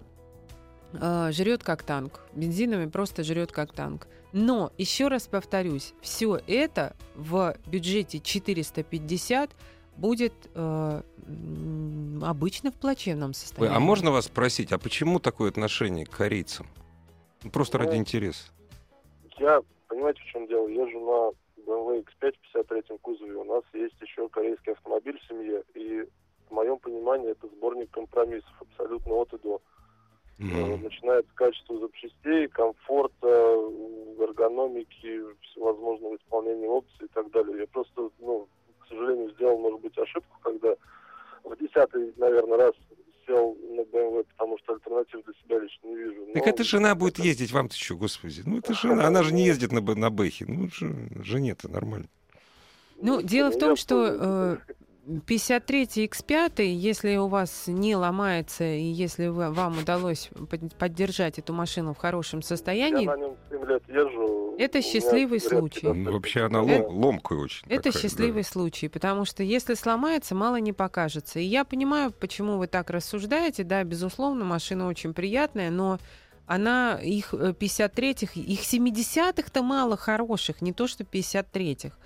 [1.00, 2.20] а, жрет как танк.
[2.32, 4.08] Бензиновый просто жрет как танк.
[4.32, 9.50] Но, еще раз повторюсь, все это в бюджете 450
[9.96, 11.02] будет э,
[12.22, 13.76] обычно в плачевном состоянии.
[13.76, 16.66] а можно вас спросить, а почему такое отношение к корейцам?
[17.52, 18.50] Просто ну, ради интереса.
[19.38, 20.68] Я, понимаете, в чем дело?
[20.68, 23.34] Езжу на BMW X5 в 53 кузове.
[23.34, 26.04] У нас есть еще корейский автомобиль в семье, и
[26.48, 29.60] в моем понимании это сборник компромиссов абсолютно от и до.
[30.40, 30.82] Mm-hmm.
[30.84, 33.26] Начиная с качества запчастей, комфорта,
[34.18, 37.58] эргономики, всевозможного исполнения опций и так далее.
[37.58, 38.46] Я просто, ну,
[38.78, 40.74] к сожалению, сделал, может быть, ошибку, когда
[41.42, 42.74] в десятый, наверное, раз
[43.92, 46.26] BMW, потому что альтернатив для себя лично не вижу.
[46.26, 46.32] Но...
[46.34, 48.42] Так эта жена будет ездить, вам-то что, господи.
[48.44, 50.46] Ну, это жена, она же не ездит на, на Бэхе.
[50.48, 52.08] Ну, жене-то нормально.
[53.00, 54.56] Ну, дело в том, что э,
[55.26, 60.28] 53 X5, если у вас не ломается, и если вы, вам удалось
[60.78, 63.04] поддержать эту машину в хорошем состоянии...
[63.04, 64.54] Я на нем 7 лет езжу.
[64.58, 65.86] Это счастливый случай.
[65.88, 67.66] Ну, вообще она лом, это, ломкая очень.
[67.68, 68.48] Это такая, счастливый да.
[68.48, 71.38] случай, потому что если сломается, мало не покажется.
[71.38, 73.64] И я понимаю, почему вы так рассуждаете.
[73.64, 75.98] Да, безусловно, машина очень приятная, но
[76.46, 81.96] она, их 53-х, э, их 70-х-то мало хороших, не то что 53-х.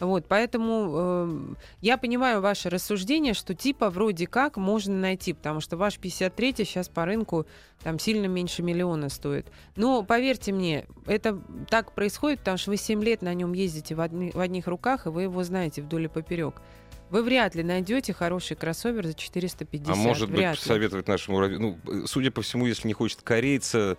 [0.00, 5.76] Вот, поэтому э, я понимаю ваше рассуждение, что типа вроде как можно найти, потому что
[5.76, 7.46] ваш 53 сейчас по рынку
[7.82, 9.46] там сильно меньше миллиона стоит.
[9.74, 14.00] Но поверьте мне, это так происходит, потому что вы 7 лет на нем ездите в,
[14.00, 16.62] одни, в одних руках, и вы его знаете вдоль и поперек.
[17.10, 19.92] Вы вряд ли найдете хороший кроссовер за 450.
[19.92, 20.68] А может вряд быть, ли.
[20.68, 21.46] советовать нашему...
[21.48, 23.96] Ну, судя по всему, если не хочет корейца,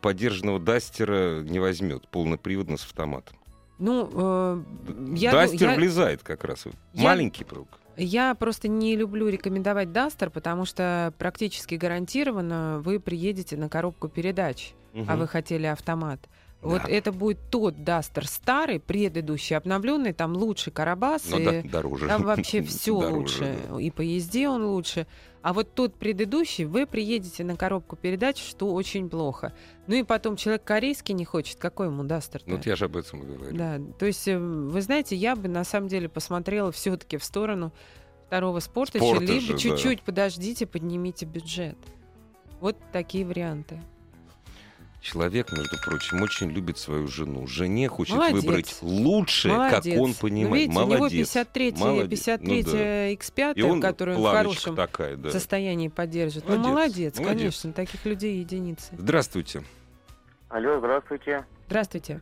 [0.00, 3.36] поддержанного Дастера не возьмет полноприводно с автоматом.
[3.78, 4.62] Ну, э,
[5.16, 5.32] я...
[5.32, 6.66] Дастер я, влезает как раз.
[6.92, 7.68] Я, Маленький пруг.
[7.96, 14.72] Я просто не люблю рекомендовать Дастер, потому что практически гарантированно вы приедете на коробку передач,
[14.92, 15.06] угу.
[15.08, 16.20] а вы хотели автомат.
[16.66, 16.72] Да.
[16.72, 21.30] Вот это будет тот Дастер старый, предыдущий, обновленный, там лучше Карабас.
[21.30, 22.08] Но да, дороже.
[22.08, 23.56] Там вообще все лучше.
[23.80, 25.06] И по езде он лучше.
[25.42, 29.54] А вот тот предыдущий, вы приедете на коробку передач, что очень плохо.
[29.86, 32.42] Ну и потом человек корейский не хочет, какой ему Дастер?
[32.46, 33.56] Ну, вот я же об этом и говорю.
[33.56, 37.72] Да, то есть, э, вы знаете, я бы на самом деле посмотрела все-таки в сторону
[38.26, 40.04] второго спорта, Спорта либо чуть-чуть да.
[40.04, 41.78] подождите, поднимите бюджет.
[42.60, 43.80] Вот такие варианты.
[45.00, 47.46] Человек, между прочим, очень любит свою жену.
[47.46, 48.42] Жене хочет Молодец.
[48.42, 49.94] выбрать лучшее, Молодец.
[49.94, 50.50] как он понимает.
[50.50, 51.00] Ну, видите, Молодец.
[51.00, 51.72] У него 53
[52.08, 53.12] 53 ну, да.
[53.12, 55.30] X5, который он в хорошем такая, да.
[55.30, 56.44] состоянии поддержит.
[56.44, 56.64] Молодец.
[56.64, 58.94] Ну, молодец, молодец, конечно, таких людей единицы.
[58.98, 59.62] Здравствуйте.
[60.48, 61.44] Алло, здравствуйте.
[61.66, 62.20] Здравствуйте.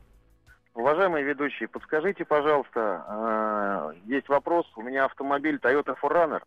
[0.75, 4.67] Уважаемые ведущие, подскажите, пожалуйста, э, есть вопрос.
[4.77, 6.43] У меня автомобиль Toyota 4Runner.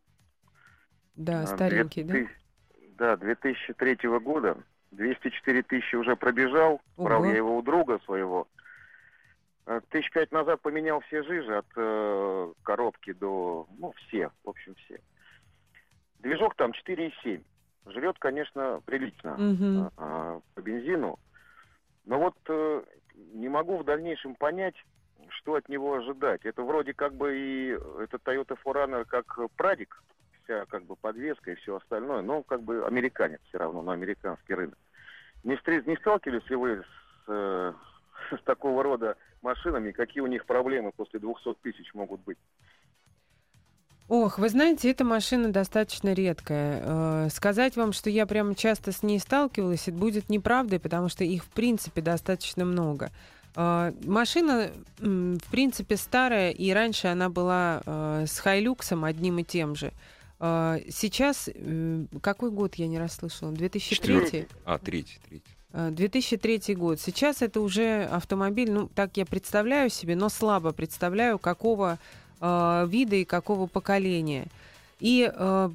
[1.15, 2.29] Да, э, старенький, 2000,
[2.97, 3.15] да?
[3.15, 4.57] Да, 2003 года.
[4.91, 6.81] 204 тысячи уже пробежал.
[6.97, 7.07] Ого.
[7.07, 8.47] Брал я его у друга своего.
[9.65, 13.67] Э, тысяч пять назад поменял все жижи от э, коробки до...
[13.77, 14.99] Ну, все, в общем, все.
[16.19, 17.43] Движок там 4,7.
[17.87, 19.91] Жрет, конечно, прилично угу.
[19.97, 21.19] э, по бензину.
[22.05, 22.83] Но вот э,
[23.33, 24.75] не могу в дальнейшем понять,
[25.29, 26.45] что от него ожидать.
[26.45, 30.01] Это вроде как бы и этот Toyota 4Runner как прадик
[30.47, 34.53] вся как бы подвеска и все остальное, но как бы американец все равно, на американский
[34.53, 34.77] рынок.
[35.43, 35.83] Не, встр...
[35.85, 36.85] не сталкивались ли вы с,
[37.27, 37.73] э,
[38.35, 42.37] с такого рода машинами, какие у них проблемы после 200 тысяч могут быть?
[44.09, 46.81] Ох, вы знаете, эта машина достаточно редкая.
[46.81, 51.25] Э, сказать вам, что я прям часто с ней сталкивалась, это будет неправдой, потому что
[51.25, 53.09] их, в принципе, достаточно много.
[53.57, 59.75] Э, машина, в принципе, старая, и раньше она была э, с Хайлюксом одним и тем
[59.75, 59.91] же.
[60.39, 61.49] А, сейчас,
[62.21, 63.51] какой год я не расслышала?
[63.51, 64.47] 2003?
[64.65, 65.57] А, третий, третий.
[65.73, 66.99] 2003 а, год.
[66.99, 71.99] Сейчас это уже автомобиль, ну, так я представляю себе, но слабо представляю, какого
[72.39, 74.47] э, вида и какого поколения.
[74.99, 75.69] И э,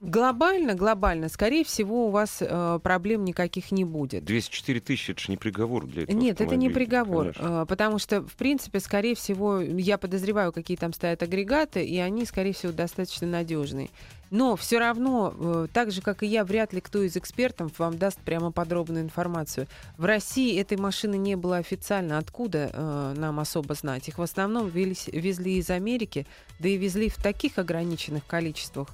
[0.00, 4.24] Глобально, глобально, скорее всего, у вас э, проблем никаких не будет.
[4.24, 8.22] 204 тысячи, это же не приговор для этого Нет, это не приговор, э, потому что,
[8.22, 13.26] в принципе, скорее всего, я подозреваю, какие там стоят агрегаты, и они, скорее всего, достаточно
[13.26, 13.90] надежные.
[14.30, 17.98] Но все равно, э, так же, как и я, вряд ли кто из экспертов вам
[17.98, 19.66] даст прямо подробную информацию.
[19.98, 22.16] В России этой машины не было официально.
[22.16, 24.06] Откуда э, нам особо знать?
[24.08, 26.26] Их в основном везли, везли из Америки,
[26.60, 28.88] да и везли в таких ограниченных количествах,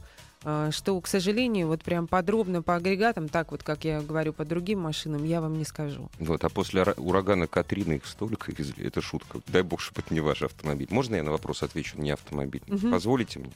[0.70, 4.80] что, к сожалению, вот прям подробно по агрегатам, так вот, как я говорю, по другим
[4.80, 6.08] машинам, я вам не скажу.
[6.20, 9.40] Вот, а после урагана Катрины их столько везли, это шутка.
[9.48, 10.86] Дай бог, чтобы это не ваш автомобиль.
[10.90, 12.62] Можно я на вопрос отвечу, не автомобиль?
[12.68, 12.90] Угу.
[12.90, 13.52] Позволите мне?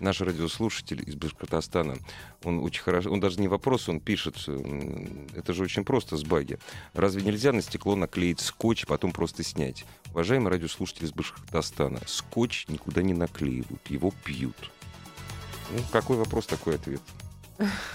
[0.00, 1.96] Наш радиослушатель из Башкортостана,
[2.44, 4.36] он очень хорошо, он даже не вопрос, он пишет,
[5.34, 6.58] это же очень просто с баги.
[6.94, 9.84] Разве нельзя на стекло наклеить скотч, потом просто снять?
[10.12, 14.70] Уважаемый радиослушатель из Башкортостана, скотч никуда не наклеивают, его пьют.
[15.70, 17.00] Ну, какой вопрос, такой ответ.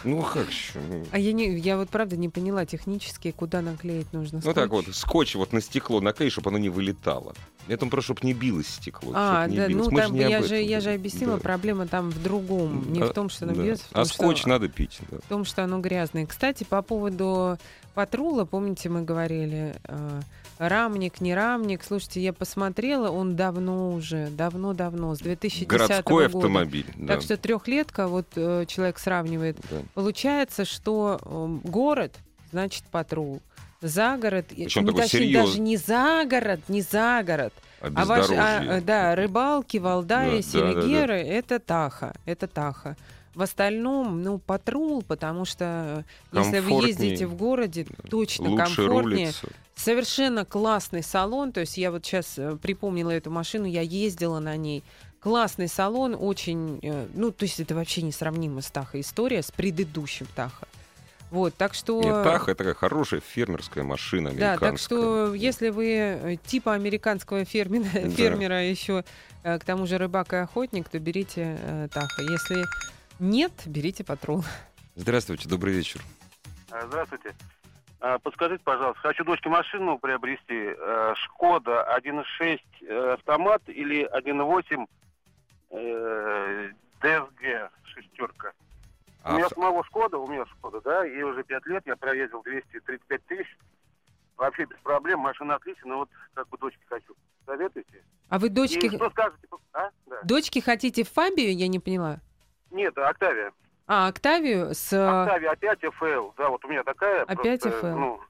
[0.03, 0.79] Ну, как еще?
[0.79, 1.05] Ну.
[1.11, 4.55] А я, не, я вот правда не поняла технически, куда наклеить нужно скотч.
[4.55, 7.33] Ну так вот, скотч вот на стекло наклей, чтобы оно не вылетало.
[7.67, 9.13] Это просто, чтобы не билось стекло.
[9.15, 9.87] А, да, билось.
[9.89, 11.41] ну там, я, же, я же объяснила, да.
[11.41, 12.91] проблема там в другом.
[12.91, 13.63] Не а, в том, что оно да.
[13.63, 14.99] бьется, А скотч что, надо пить.
[15.09, 15.17] Да.
[15.19, 16.25] В том, что оно грязное.
[16.25, 17.57] Кстати, по поводу
[17.93, 19.75] патрула, помните, мы говорили...
[19.85, 20.21] Э,
[20.59, 21.83] Рамник, не рамник.
[21.83, 26.37] Слушайте, я посмотрела, он давно уже, давно-давно, с 2010 Городской года.
[26.37, 26.85] автомобиль.
[26.95, 27.13] Да.
[27.13, 29.52] Так что трехлетка, вот э, человек сравнивает.
[29.69, 29.81] Да.
[29.93, 32.15] Получается, что э, город,
[32.51, 33.41] значит, патрул.
[33.81, 34.47] за город.
[34.49, 37.53] Причем такой точнее, даже не за город, не за город.
[37.81, 41.35] А, а, ваш, а да, рыбалки, Валдаи, да, Селигеры да, да, да.
[41.35, 42.95] это Таха, это Таха.
[43.35, 49.25] В остальном, ну, патрул, потому что если вы ездите в городе, точно Лучше комфортнее.
[49.25, 49.47] Рулится.
[49.75, 51.51] Совершенно классный салон.
[51.51, 54.83] То есть я вот сейчас э, припомнила эту машину, я ездила на ней.
[55.23, 60.27] Классный салон, очень, э, ну, то есть это вообще несравнимо с Таха история, с предыдущим
[60.35, 60.67] Таха.
[61.31, 62.01] Вот, так что...
[62.03, 64.59] Нет, Таха— это такая хорошая фермерская машина американская.
[64.59, 68.09] Да, так что если вы э, типа американского фермера, да.
[68.09, 69.03] фермера еще,
[69.43, 72.21] к тому же рыбак и охотник, то берите э, Таха.
[72.21, 72.63] Если
[73.19, 74.43] нет, берите патрул.
[74.95, 76.01] Здравствуйте, добрый вечер.
[76.69, 77.33] А, здравствуйте.
[77.99, 80.75] А, подскажите, пожалуйста, хочу дочке машину приобрести.
[80.77, 84.85] Э, Шкода 1.6 э, автомат или 1.8
[85.73, 88.53] DSG шестерка.
[89.23, 92.43] А у меня самого Шкода, у меня Шкода, да, и уже 5 лет я проездил
[92.43, 93.57] 235 тысяч.
[94.35, 97.15] Вообще без проблем, машина отличная, но вот как бы дочке хочу.
[97.45, 98.03] Советуйте.
[98.29, 98.87] А вы дочке...
[98.87, 99.47] И что скажете?
[99.73, 99.89] А?
[100.07, 100.21] Да.
[100.23, 102.19] Дочке хотите в Фабию, я не поняла?
[102.71, 103.53] Нет, Октавия.
[103.85, 104.91] А, Октавию с...
[104.93, 106.33] Октавия опять FL.
[106.37, 107.23] Да, вот у меня такая.
[107.23, 107.95] Опять просто, FL?
[107.95, 108.21] Ну,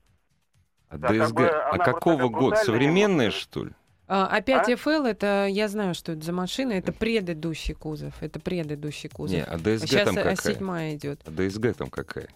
[0.90, 2.56] а да, ДСГ, как бы а какого года?
[2.58, 3.72] Современная, что ли?
[4.15, 4.73] А, опять а?
[4.73, 9.36] FL, это, я знаю, что это за машина, это предыдущий кузов, это предыдущий кузов.
[9.36, 10.36] Не, а ДСГ Сейчас там какая?
[10.36, 11.19] седьмая идет.
[11.26, 12.30] А ДСГ там какая?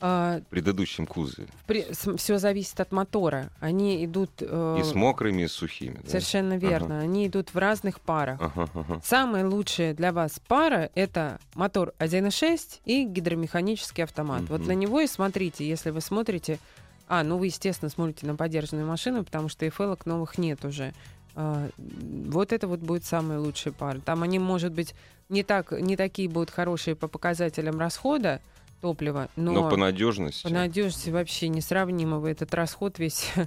[0.00, 1.46] А, в предыдущем кузове.
[1.68, 3.50] При, все зависит от мотора.
[3.60, 4.30] Они идут...
[4.40, 6.00] Э, и с мокрыми, и с сухими.
[6.02, 6.08] Да?
[6.08, 6.96] Совершенно верно.
[6.96, 7.04] Ага.
[7.04, 8.40] Они идут в разных парах.
[8.40, 9.00] Ага, ага.
[9.04, 14.42] Самая лучшая для вас пара— это мотор 1.6 и гидромеханический автомат.
[14.42, 14.48] Угу.
[14.48, 16.58] Вот на него и смотрите, если вы смотрите...
[17.06, 20.92] А, ну вы, естественно, смотрите на поддержанную машину, потому что FL новых нет уже.
[21.34, 24.00] А, вот это вот будет самая лучшая пара.
[24.00, 24.94] Там они, может быть,
[25.28, 28.40] не, так, не такие будут хорошие по показателям расхода,
[28.80, 29.28] топлива.
[29.36, 30.42] Но, но по надежности.
[30.42, 33.30] По надежности вообще несравнимого этот расход весь.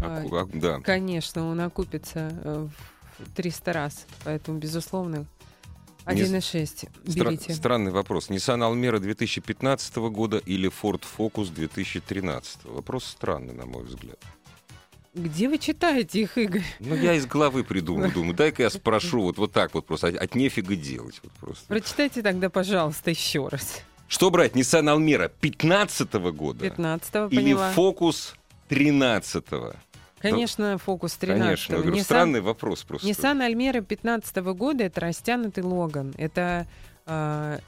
[0.00, 0.80] А, а, да.
[0.80, 2.68] Конечно, он окупится э,
[3.18, 4.06] в 300 раз.
[4.24, 5.26] Поэтому, безусловно,
[6.06, 7.52] 1,6 берите.
[7.52, 8.30] Стра- странный вопрос.
[8.30, 12.64] Nissan Almera 2015 года или Ford Focus 2013?
[12.64, 14.18] Вопрос странный, на мой взгляд.
[15.14, 16.64] Где вы читаете их, Игорь?
[16.78, 20.16] Ну, я из головы придумал, думаю, дай-ка я спрошу вот, вот так вот просто, от,
[20.16, 21.20] от нефига делать.
[21.22, 21.66] Вот просто.
[21.66, 23.80] Прочитайте тогда, пожалуйста, еще раз.
[24.06, 26.60] Что брать, Nissan Almera 15 -го года?
[26.60, 28.34] 15 Или Focus
[28.68, 29.76] 13 -го?
[30.20, 33.06] Конечно, Focus 13 Конечно, говорю, Nissan, странный вопрос просто.
[33.08, 36.14] Nissan Almera 15 -го года это растянутый Логан.
[36.18, 36.66] Это
[37.06, 37.58] э,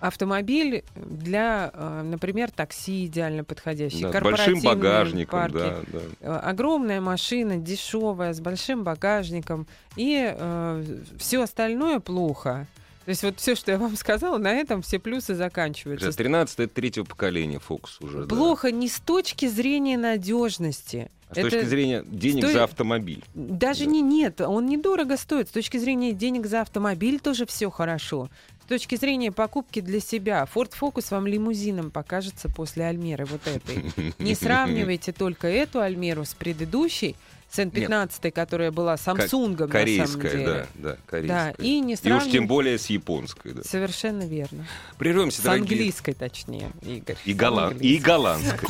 [0.00, 4.02] автомобиль для, э, например, такси идеально подходящий.
[4.02, 5.54] Да, с большим багажником, парки.
[5.54, 6.00] да, да.
[6.20, 9.66] Э, огромная машина, дешевая, с большим багажником.
[9.96, 10.84] И э,
[11.18, 12.66] все остальное плохо.
[13.08, 16.12] То есть вот все, что я вам сказала, на этом все плюсы заканчиваются.
[16.12, 18.26] 13 это третьего поколения Фокус уже.
[18.26, 18.76] Плохо да.
[18.76, 21.10] не с точки зрения надежности.
[21.30, 21.50] А с это...
[21.50, 22.52] точки зрения денег Сто...
[22.52, 23.24] за автомобиль.
[23.34, 23.90] Даже да.
[23.90, 25.48] не нет, он недорого стоит.
[25.48, 28.28] С точки зрения денег за автомобиль тоже все хорошо.
[28.68, 33.82] С точки зрения покупки для себя, Ford Focus вам лимузином покажется после Альмеры вот этой.
[34.18, 37.16] Не сравнивайте только эту Альмеру с предыдущей,
[37.50, 40.44] с N15, которая была Samsung, корейская, на самом деле.
[40.44, 41.54] да, да, корейская.
[41.56, 42.24] Да, и не сравнив...
[42.24, 43.54] И уж тем более с японской.
[43.54, 43.62] Да.
[43.62, 44.66] Совершенно верно.
[44.98, 45.62] Прервемся, с дорогие.
[45.62, 47.16] английской, точнее, Игорь.
[47.24, 47.80] И, голланд...
[47.80, 48.68] и голландской.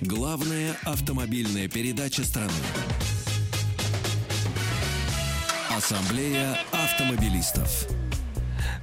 [0.00, 2.52] Главная автомобильная передача страны.
[5.76, 7.86] Ассамблея автомобилистов.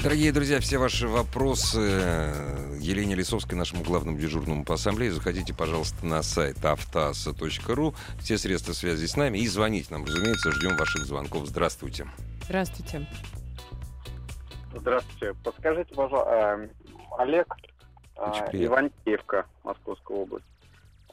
[0.05, 6.05] Дорогие друзья, все ваши вопросы э, Елене Лисовской, нашему главному дежурному по ассамблее, заходите, пожалуйста,
[6.05, 7.95] на сайт автоаса.ру.
[8.19, 9.39] Все средства связи с нами.
[9.39, 11.47] И звоните нам, разумеется, ждем ваших звонков.
[11.47, 12.05] Здравствуйте.
[12.43, 13.07] Здравствуйте.
[14.75, 15.33] Здравствуйте.
[15.43, 16.69] Подскажите, пожалуйста, э,
[17.17, 17.55] Олег,
[18.17, 20.45] э, Ивантеевка, Московская область.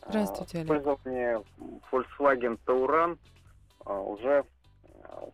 [0.07, 0.69] Здравствуйте, Олег.
[0.69, 1.43] Пользование
[1.91, 3.17] Volkswagen Tauran
[3.87, 4.45] уже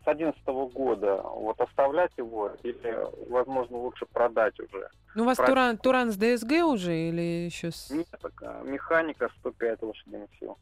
[0.00, 2.96] с 2011 года, вот оставлять его или,
[3.28, 4.88] возможно, лучше продать уже?
[5.14, 5.46] Ну, у вас Про...
[5.46, 7.90] Туран, Туран с ДСГ уже или еще с...
[7.90, 10.56] Нет, так, а, механика 105 лошадиных сил.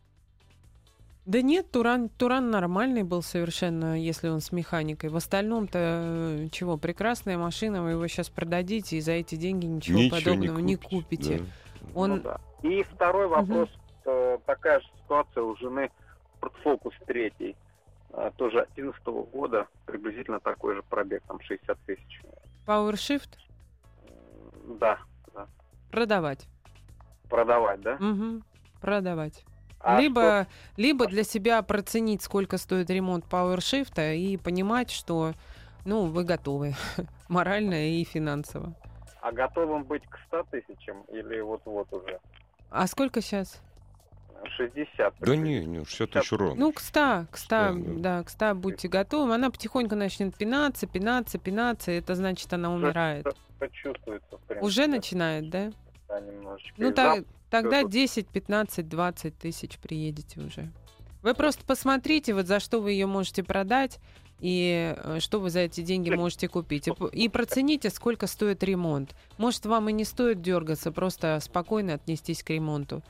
[1.27, 5.11] Да нет, Туран, Туран нормальный был совершенно, если он с механикой.
[5.11, 9.99] В остальном-то э, чего, прекрасная машина, вы его сейчас продадите и за эти деньги ничего,
[9.99, 11.39] ничего подобного не, купить, не купите.
[11.39, 12.01] Да.
[12.01, 12.11] Он...
[12.11, 12.41] Ну, да.
[12.63, 13.69] И второй вопрос,
[14.05, 14.41] угу.
[14.47, 15.91] такая же ситуация у жены
[16.41, 16.93] Ford Focus
[18.37, 22.21] тоже 2011 года, приблизительно такой же пробег, там 60 тысяч.
[22.67, 23.39] PowerShift?
[24.81, 24.99] Да,
[25.35, 25.47] да.
[25.91, 26.47] Продавать.
[27.29, 27.95] Продавать, да?
[27.95, 28.43] Угу.
[28.81, 29.45] Продавать.
[29.81, 30.81] А либо, что...
[30.81, 35.33] либо для себя проценить, сколько стоит ремонт PowerShift и понимать, что
[35.85, 36.75] ну, вы готовы
[37.29, 38.75] морально и финансово.
[39.21, 42.19] А готовым быть к 100 тысячам или вот-вот уже?
[42.71, 43.63] А сколько сейчас?
[44.57, 45.15] 60.
[45.21, 46.67] Да не, не, 60 тысяч ровно.
[46.67, 49.35] Ну, к 100, к 100, да, да, к 100 будьте готовы.
[49.35, 51.91] Она потихоньку начнет пинаться, пинаться, пинаться.
[51.91, 53.27] Это значит, она умирает.
[53.59, 55.73] Почувствуется, Уже начинает, да?
[56.09, 56.75] Да, немножечко.
[56.77, 60.71] Ну, так, тогда 10, 15, 20 тысяч приедете уже.
[61.23, 63.99] Вы просто посмотрите, вот за что вы ее можете продать
[64.39, 66.89] и э, что вы за эти деньги можете купить.
[67.13, 69.15] И процените, сколько стоит ремонт.
[69.39, 73.03] Может, вам и не стоит дергаться, просто спокойно отнестись к ремонту.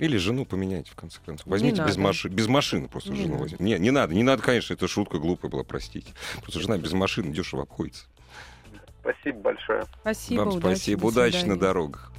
[0.00, 1.46] Или жену поменяйте, в конце концов.
[1.46, 2.28] Возьмите без, маши...
[2.28, 3.62] без машины просто не жену возьмите.
[3.62, 6.14] Не, не надо, не надо, конечно, это шутка глупая была, простите.
[6.42, 8.06] Просто жена без машины дешево обходится.
[9.00, 9.84] Спасибо большое.
[10.00, 12.12] Спасибо, Вам удачи, спасибо, удачи на дорогах.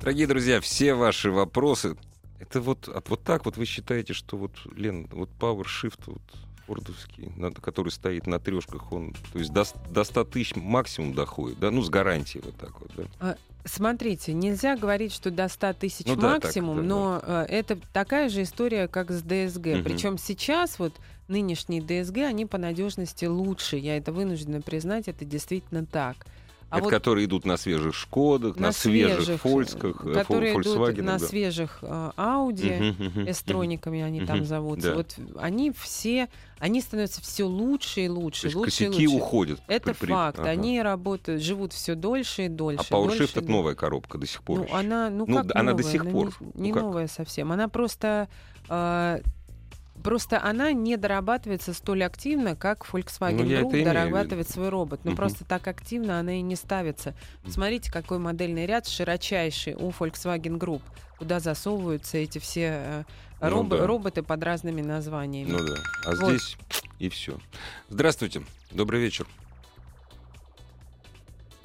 [0.00, 1.96] Дорогие друзья, все ваши вопросы,
[2.40, 6.22] это вот, вот так вот вы считаете, что вот, Лен, вот PowerShift, вот
[6.68, 11.70] фордовский, который стоит на трешках, он то есть до, до 100 тысяч максимум доходит, да,
[11.70, 13.04] ну, с гарантией вот так вот, да?
[13.20, 17.46] А, смотрите, нельзя говорить, что до 100 тысяч ну, максимум, да, так, да, но да.
[17.46, 19.66] это такая же история, как с ДСГ.
[19.66, 19.82] Угу.
[19.84, 20.92] Причем сейчас вот
[21.26, 23.76] нынешние ДСГ, они по надежности лучше.
[23.76, 26.16] Я это вынуждена признать, это действительно так.
[26.70, 30.54] А это вот которые идут на свежих Шкодах, на, на свежих, свежих Фольках, э, которые
[30.54, 31.18] идут на да.
[31.18, 32.68] свежих э, Ауди,
[33.26, 34.90] эстрониками они там зовутся.
[34.90, 34.96] Да.
[34.96, 38.50] Вот они все, они становятся все лучше и лучше.
[38.50, 39.06] То лучше и лучше.
[39.08, 39.62] уходят.
[39.66, 40.10] Это при...
[40.10, 40.40] факт.
[40.40, 40.50] Ага.
[40.50, 42.84] Они работают, живут все дольше и дольше.
[42.90, 44.58] А PowerShift это новая коробка до сих пор.
[44.58, 44.74] Ну, еще.
[44.74, 45.82] она, ну, ну как она новая?
[45.82, 46.34] до сих пор.
[46.54, 47.50] Не, не ну, новая совсем.
[47.50, 48.28] Она просто
[48.68, 49.20] э,
[50.02, 55.04] Просто она не дорабатывается столь активно, как Volkswagen ну, Group дорабатывает свой робот.
[55.04, 55.16] Но угу.
[55.16, 57.14] просто так активно она и не ставится.
[57.46, 60.82] Смотрите, какой модельный ряд широчайший у Volkswagen Group,
[61.18, 63.04] куда засовываются эти все э,
[63.40, 63.86] роб- ну, да.
[63.86, 65.50] роботы под разными названиями.
[65.50, 65.74] Ну да.
[66.06, 66.30] А вот.
[66.30, 66.56] здесь
[66.98, 67.38] и все.
[67.88, 68.42] Здравствуйте.
[68.70, 69.26] Добрый вечер.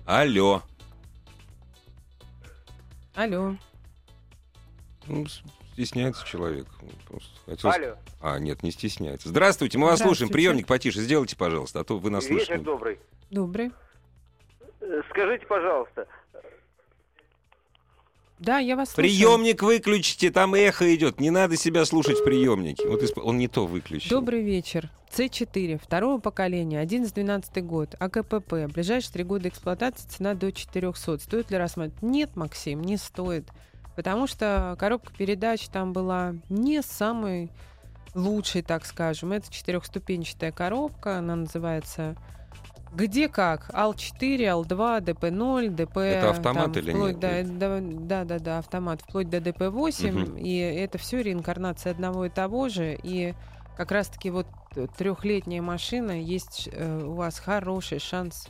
[0.06, 0.64] Алло.
[3.16, 3.56] Алло.
[5.08, 5.26] Ну,
[5.74, 6.68] стесняется человек.
[7.46, 7.70] Хотел...
[7.70, 7.98] Алло.
[8.22, 9.30] А, нет, не стесняется.
[9.30, 10.32] Здравствуйте, мы вас слушаем.
[10.32, 12.54] Приемник потише сделайте, пожалуйста, а то вы нас слышите.
[12.54, 13.00] Вечер добрый.
[13.30, 13.72] Добрый.
[14.82, 16.08] Э, скажите, пожалуйста.
[18.40, 19.10] Да, я вас слушаю.
[19.10, 21.20] Приемник выключите, там эхо идет.
[21.20, 22.88] Не надо себя слушать в приемнике.
[22.88, 24.10] Вот он не то выключил.
[24.10, 24.90] Добрый вечер.
[25.12, 28.74] С4, второго поколения, 11-12 год, АКПП.
[28.74, 31.20] Ближайшие три года эксплуатации цена до 400.
[31.20, 32.02] Стоит ли рассматривать?
[32.02, 33.46] Нет, Максим, не стоит.
[33.96, 37.52] Потому что коробка передач там была не самой
[38.16, 39.32] лучшей, так скажем.
[39.32, 42.16] Это четырехступенчатая коробка, она называется
[42.94, 43.72] где как?
[43.74, 45.98] АЛ-4, АЛ-2, ДП-0, ДП...
[45.98, 47.58] Это автомат там, или вплоть нет?
[47.58, 49.02] До, да, да, да, автомат.
[49.02, 50.30] Вплоть до ДП-8.
[50.30, 50.38] Угу.
[50.38, 52.98] И это все реинкарнация одного и того же.
[53.02, 53.34] И
[53.78, 54.46] как раз-таки вот
[54.98, 58.48] трехлетняя машина, есть э, у вас хороший шанс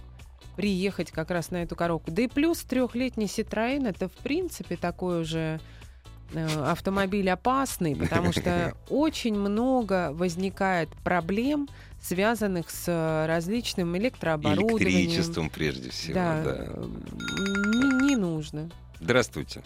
[0.55, 2.11] приехать как раз на эту коробку.
[2.11, 5.59] Да и плюс трехлетний Citroёn это в принципе такой уже
[6.33, 11.67] э, автомобиль опасный, потому что очень много возникает проблем,
[12.01, 14.77] связанных с различным электрооборудованием.
[14.77, 16.43] Электричеством прежде всего, да.
[16.43, 16.53] да.
[16.77, 18.69] Не, не нужно.
[18.99, 19.63] Здравствуйте.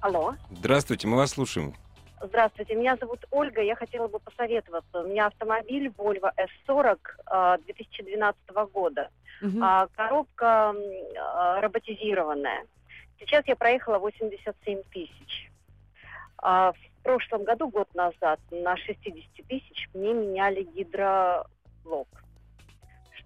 [0.00, 0.34] Алло.
[0.50, 1.74] Здравствуйте, мы вас слушаем.
[2.22, 3.62] Здравствуйте, меня зовут Ольга.
[3.62, 5.00] Я хотела бы посоветоваться.
[5.00, 6.30] У меня автомобиль Volvo
[6.68, 9.10] S40 2012 года.
[9.40, 9.58] Угу.
[9.96, 10.74] Коробка
[11.60, 12.66] роботизированная.
[13.18, 15.50] Сейчас я проехала 87 тысяч.
[16.36, 22.08] А в прошлом году, год назад, на 60 тысяч мне меняли гидроблок.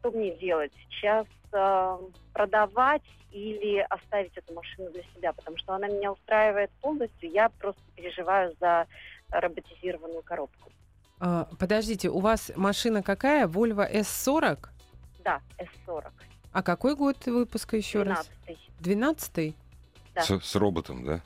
[0.05, 0.71] Что мне делать?
[0.91, 1.99] Сейчас э,
[2.35, 3.03] продавать
[3.33, 7.31] или оставить эту машину для себя, потому что она меня устраивает полностью.
[7.31, 8.87] Я просто переживаю за
[9.31, 10.71] роботизированную коробку.
[11.21, 13.49] А, подождите, у вас машина какая?
[13.49, 14.69] Volvo S40?
[15.21, 16.13] Да, S40.
[16.53, 18.59] А какой год выпуска еще 12 раз?
[18.81, 19.57] 12
[20.15, 20.21] Да.
[20.21, 21.21] С, с роботом, да?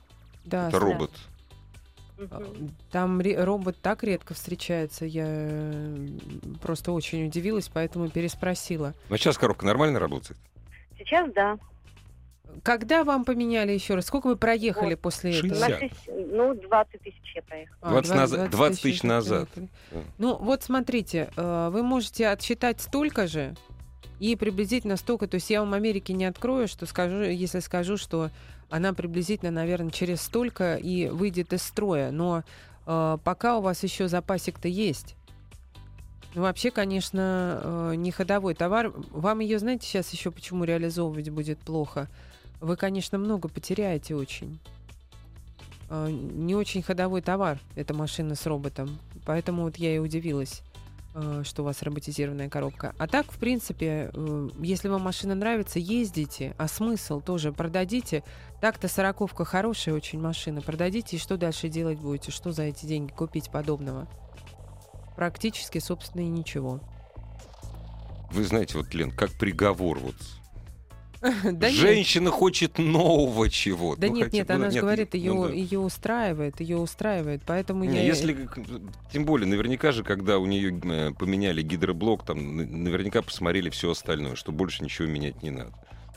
[0.45, 0.69] Да.
[0.69, 1.11] Это робот.
[1.11, 1.38] Да.
[2.91, 5.71] Там робот так редко встречается, я
[6.61, 8.95] просто очень удивилась, поэтому переспросила.
[9.09, 10.39] Но сейчас коробка нормально работает?
[10.99, 11.59] Сейчас да.
[12.63, 14.07] Когда вам поменяли еще раз?
[14.07, 15.01] Сколько вы проехали вот.
[15.01, 15.71] после 60.
[15.71, 15.91] этого?
[16.09, 17.91] Ну, 20 тысяч я проехала.
[17.91, 19.49] 20, 20, 20, 20 тысяч назад.
[20.17, 23.55] Ну, вот смотрите, э, вы можете отсчитать столько же
[24.19, 25.29] и приблизительно столько.
[25.29, 28.31] То есть я вам Америки не открою, что скажу, если скажу, что
[28.71, 32.11] она приблизительно, наверное, через столько и выйдет из строя.
[32.11, 32.45] Но
[32.87, 35.17] э, пока у вас еще запасик-то есть.
[36.35, 38.93] Ну, вообще, конечно, э, не ходовой товар.
[39.11, 42.09] Вам ее, знаете, сейчас еще почему реализовывать будет плохо?
[42.61, 44.59] Вы, конечно, много потеряете очень.
[45.89, 48.99] Э, не очень ходовой товар эта машина с роботом.
[49.25, 50.63] Поэтому вот я и удивилась.
[51.15, 52.95] Э, что у вас роботизированная коробка.
[52.99, 58.25] А так, в принципе, э, если вам машина нравится, ездите, а смысл тоже продадите.
[58.61, 60.61] Так-то сороковка хорошая очень машина.
[60.61, 62.31] Продадите, и что дальше делать будете?
[62.31, 64.09] Что за эти деньги купить подобного?
[65.17, 66.81] Практически, собственно, и ничего.
[68.31, 70.17] Вы знаете, вот, Лен, как приговор вот
[71.53, 72.35] да Женщина нет.
[72.35, 74.01] хочет нового чего-то.
[74.01, 75.55] Да ну, нет, нет, она же говорит, ее, ну, да.
[75.55, 78.03] ее устраивает, ее устраивает, поэтому не, я...
[78.05, 78.49] Если,
[79.13, 84.37] тем более, наверняка же, когда у нее э, поменяли гидроблок, там наверняка посмотрели все остальное,
[84.37, 85.73] что больше ничего менять не надо.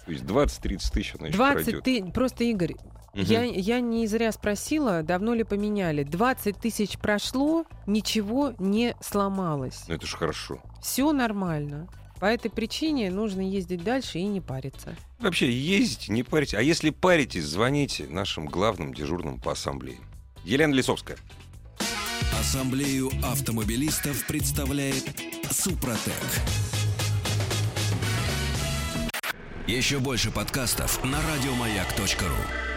[0.05, 1.83] То есть 20-30 тысяч она 20 еще пройдет.
[1.83, 2.11] Ты...
[2.11, 2.75] Просто, Игорь,
[3.13, 3.23] Угу.
[3.23, 6.03] Я, я не зря спросила, давно ли поменяли.
[6.03, 9.83] 20 тысяч прошло, ничего не сломалось.
[9.87, 10.59] Ну это же хорошо.
[10.81, 11.89] Все нормально.
[12.21, 14.95] По этой причине нужно ездить дальше и не париться.
[15.17, 16.53] Вообще ездите, не паритесь.
[16.53, 19.97] А если паритесь, звоните нашим главным дежурным по ассамблее.
[20.43, 21.17] Елена Лисовская.
[22.39, 25.03] Ассамблею автомобилистов представляет
[25.49, 26.13] Супротек.
[29.65, 32.70] Еще больше подкастов на радиомаяк.ру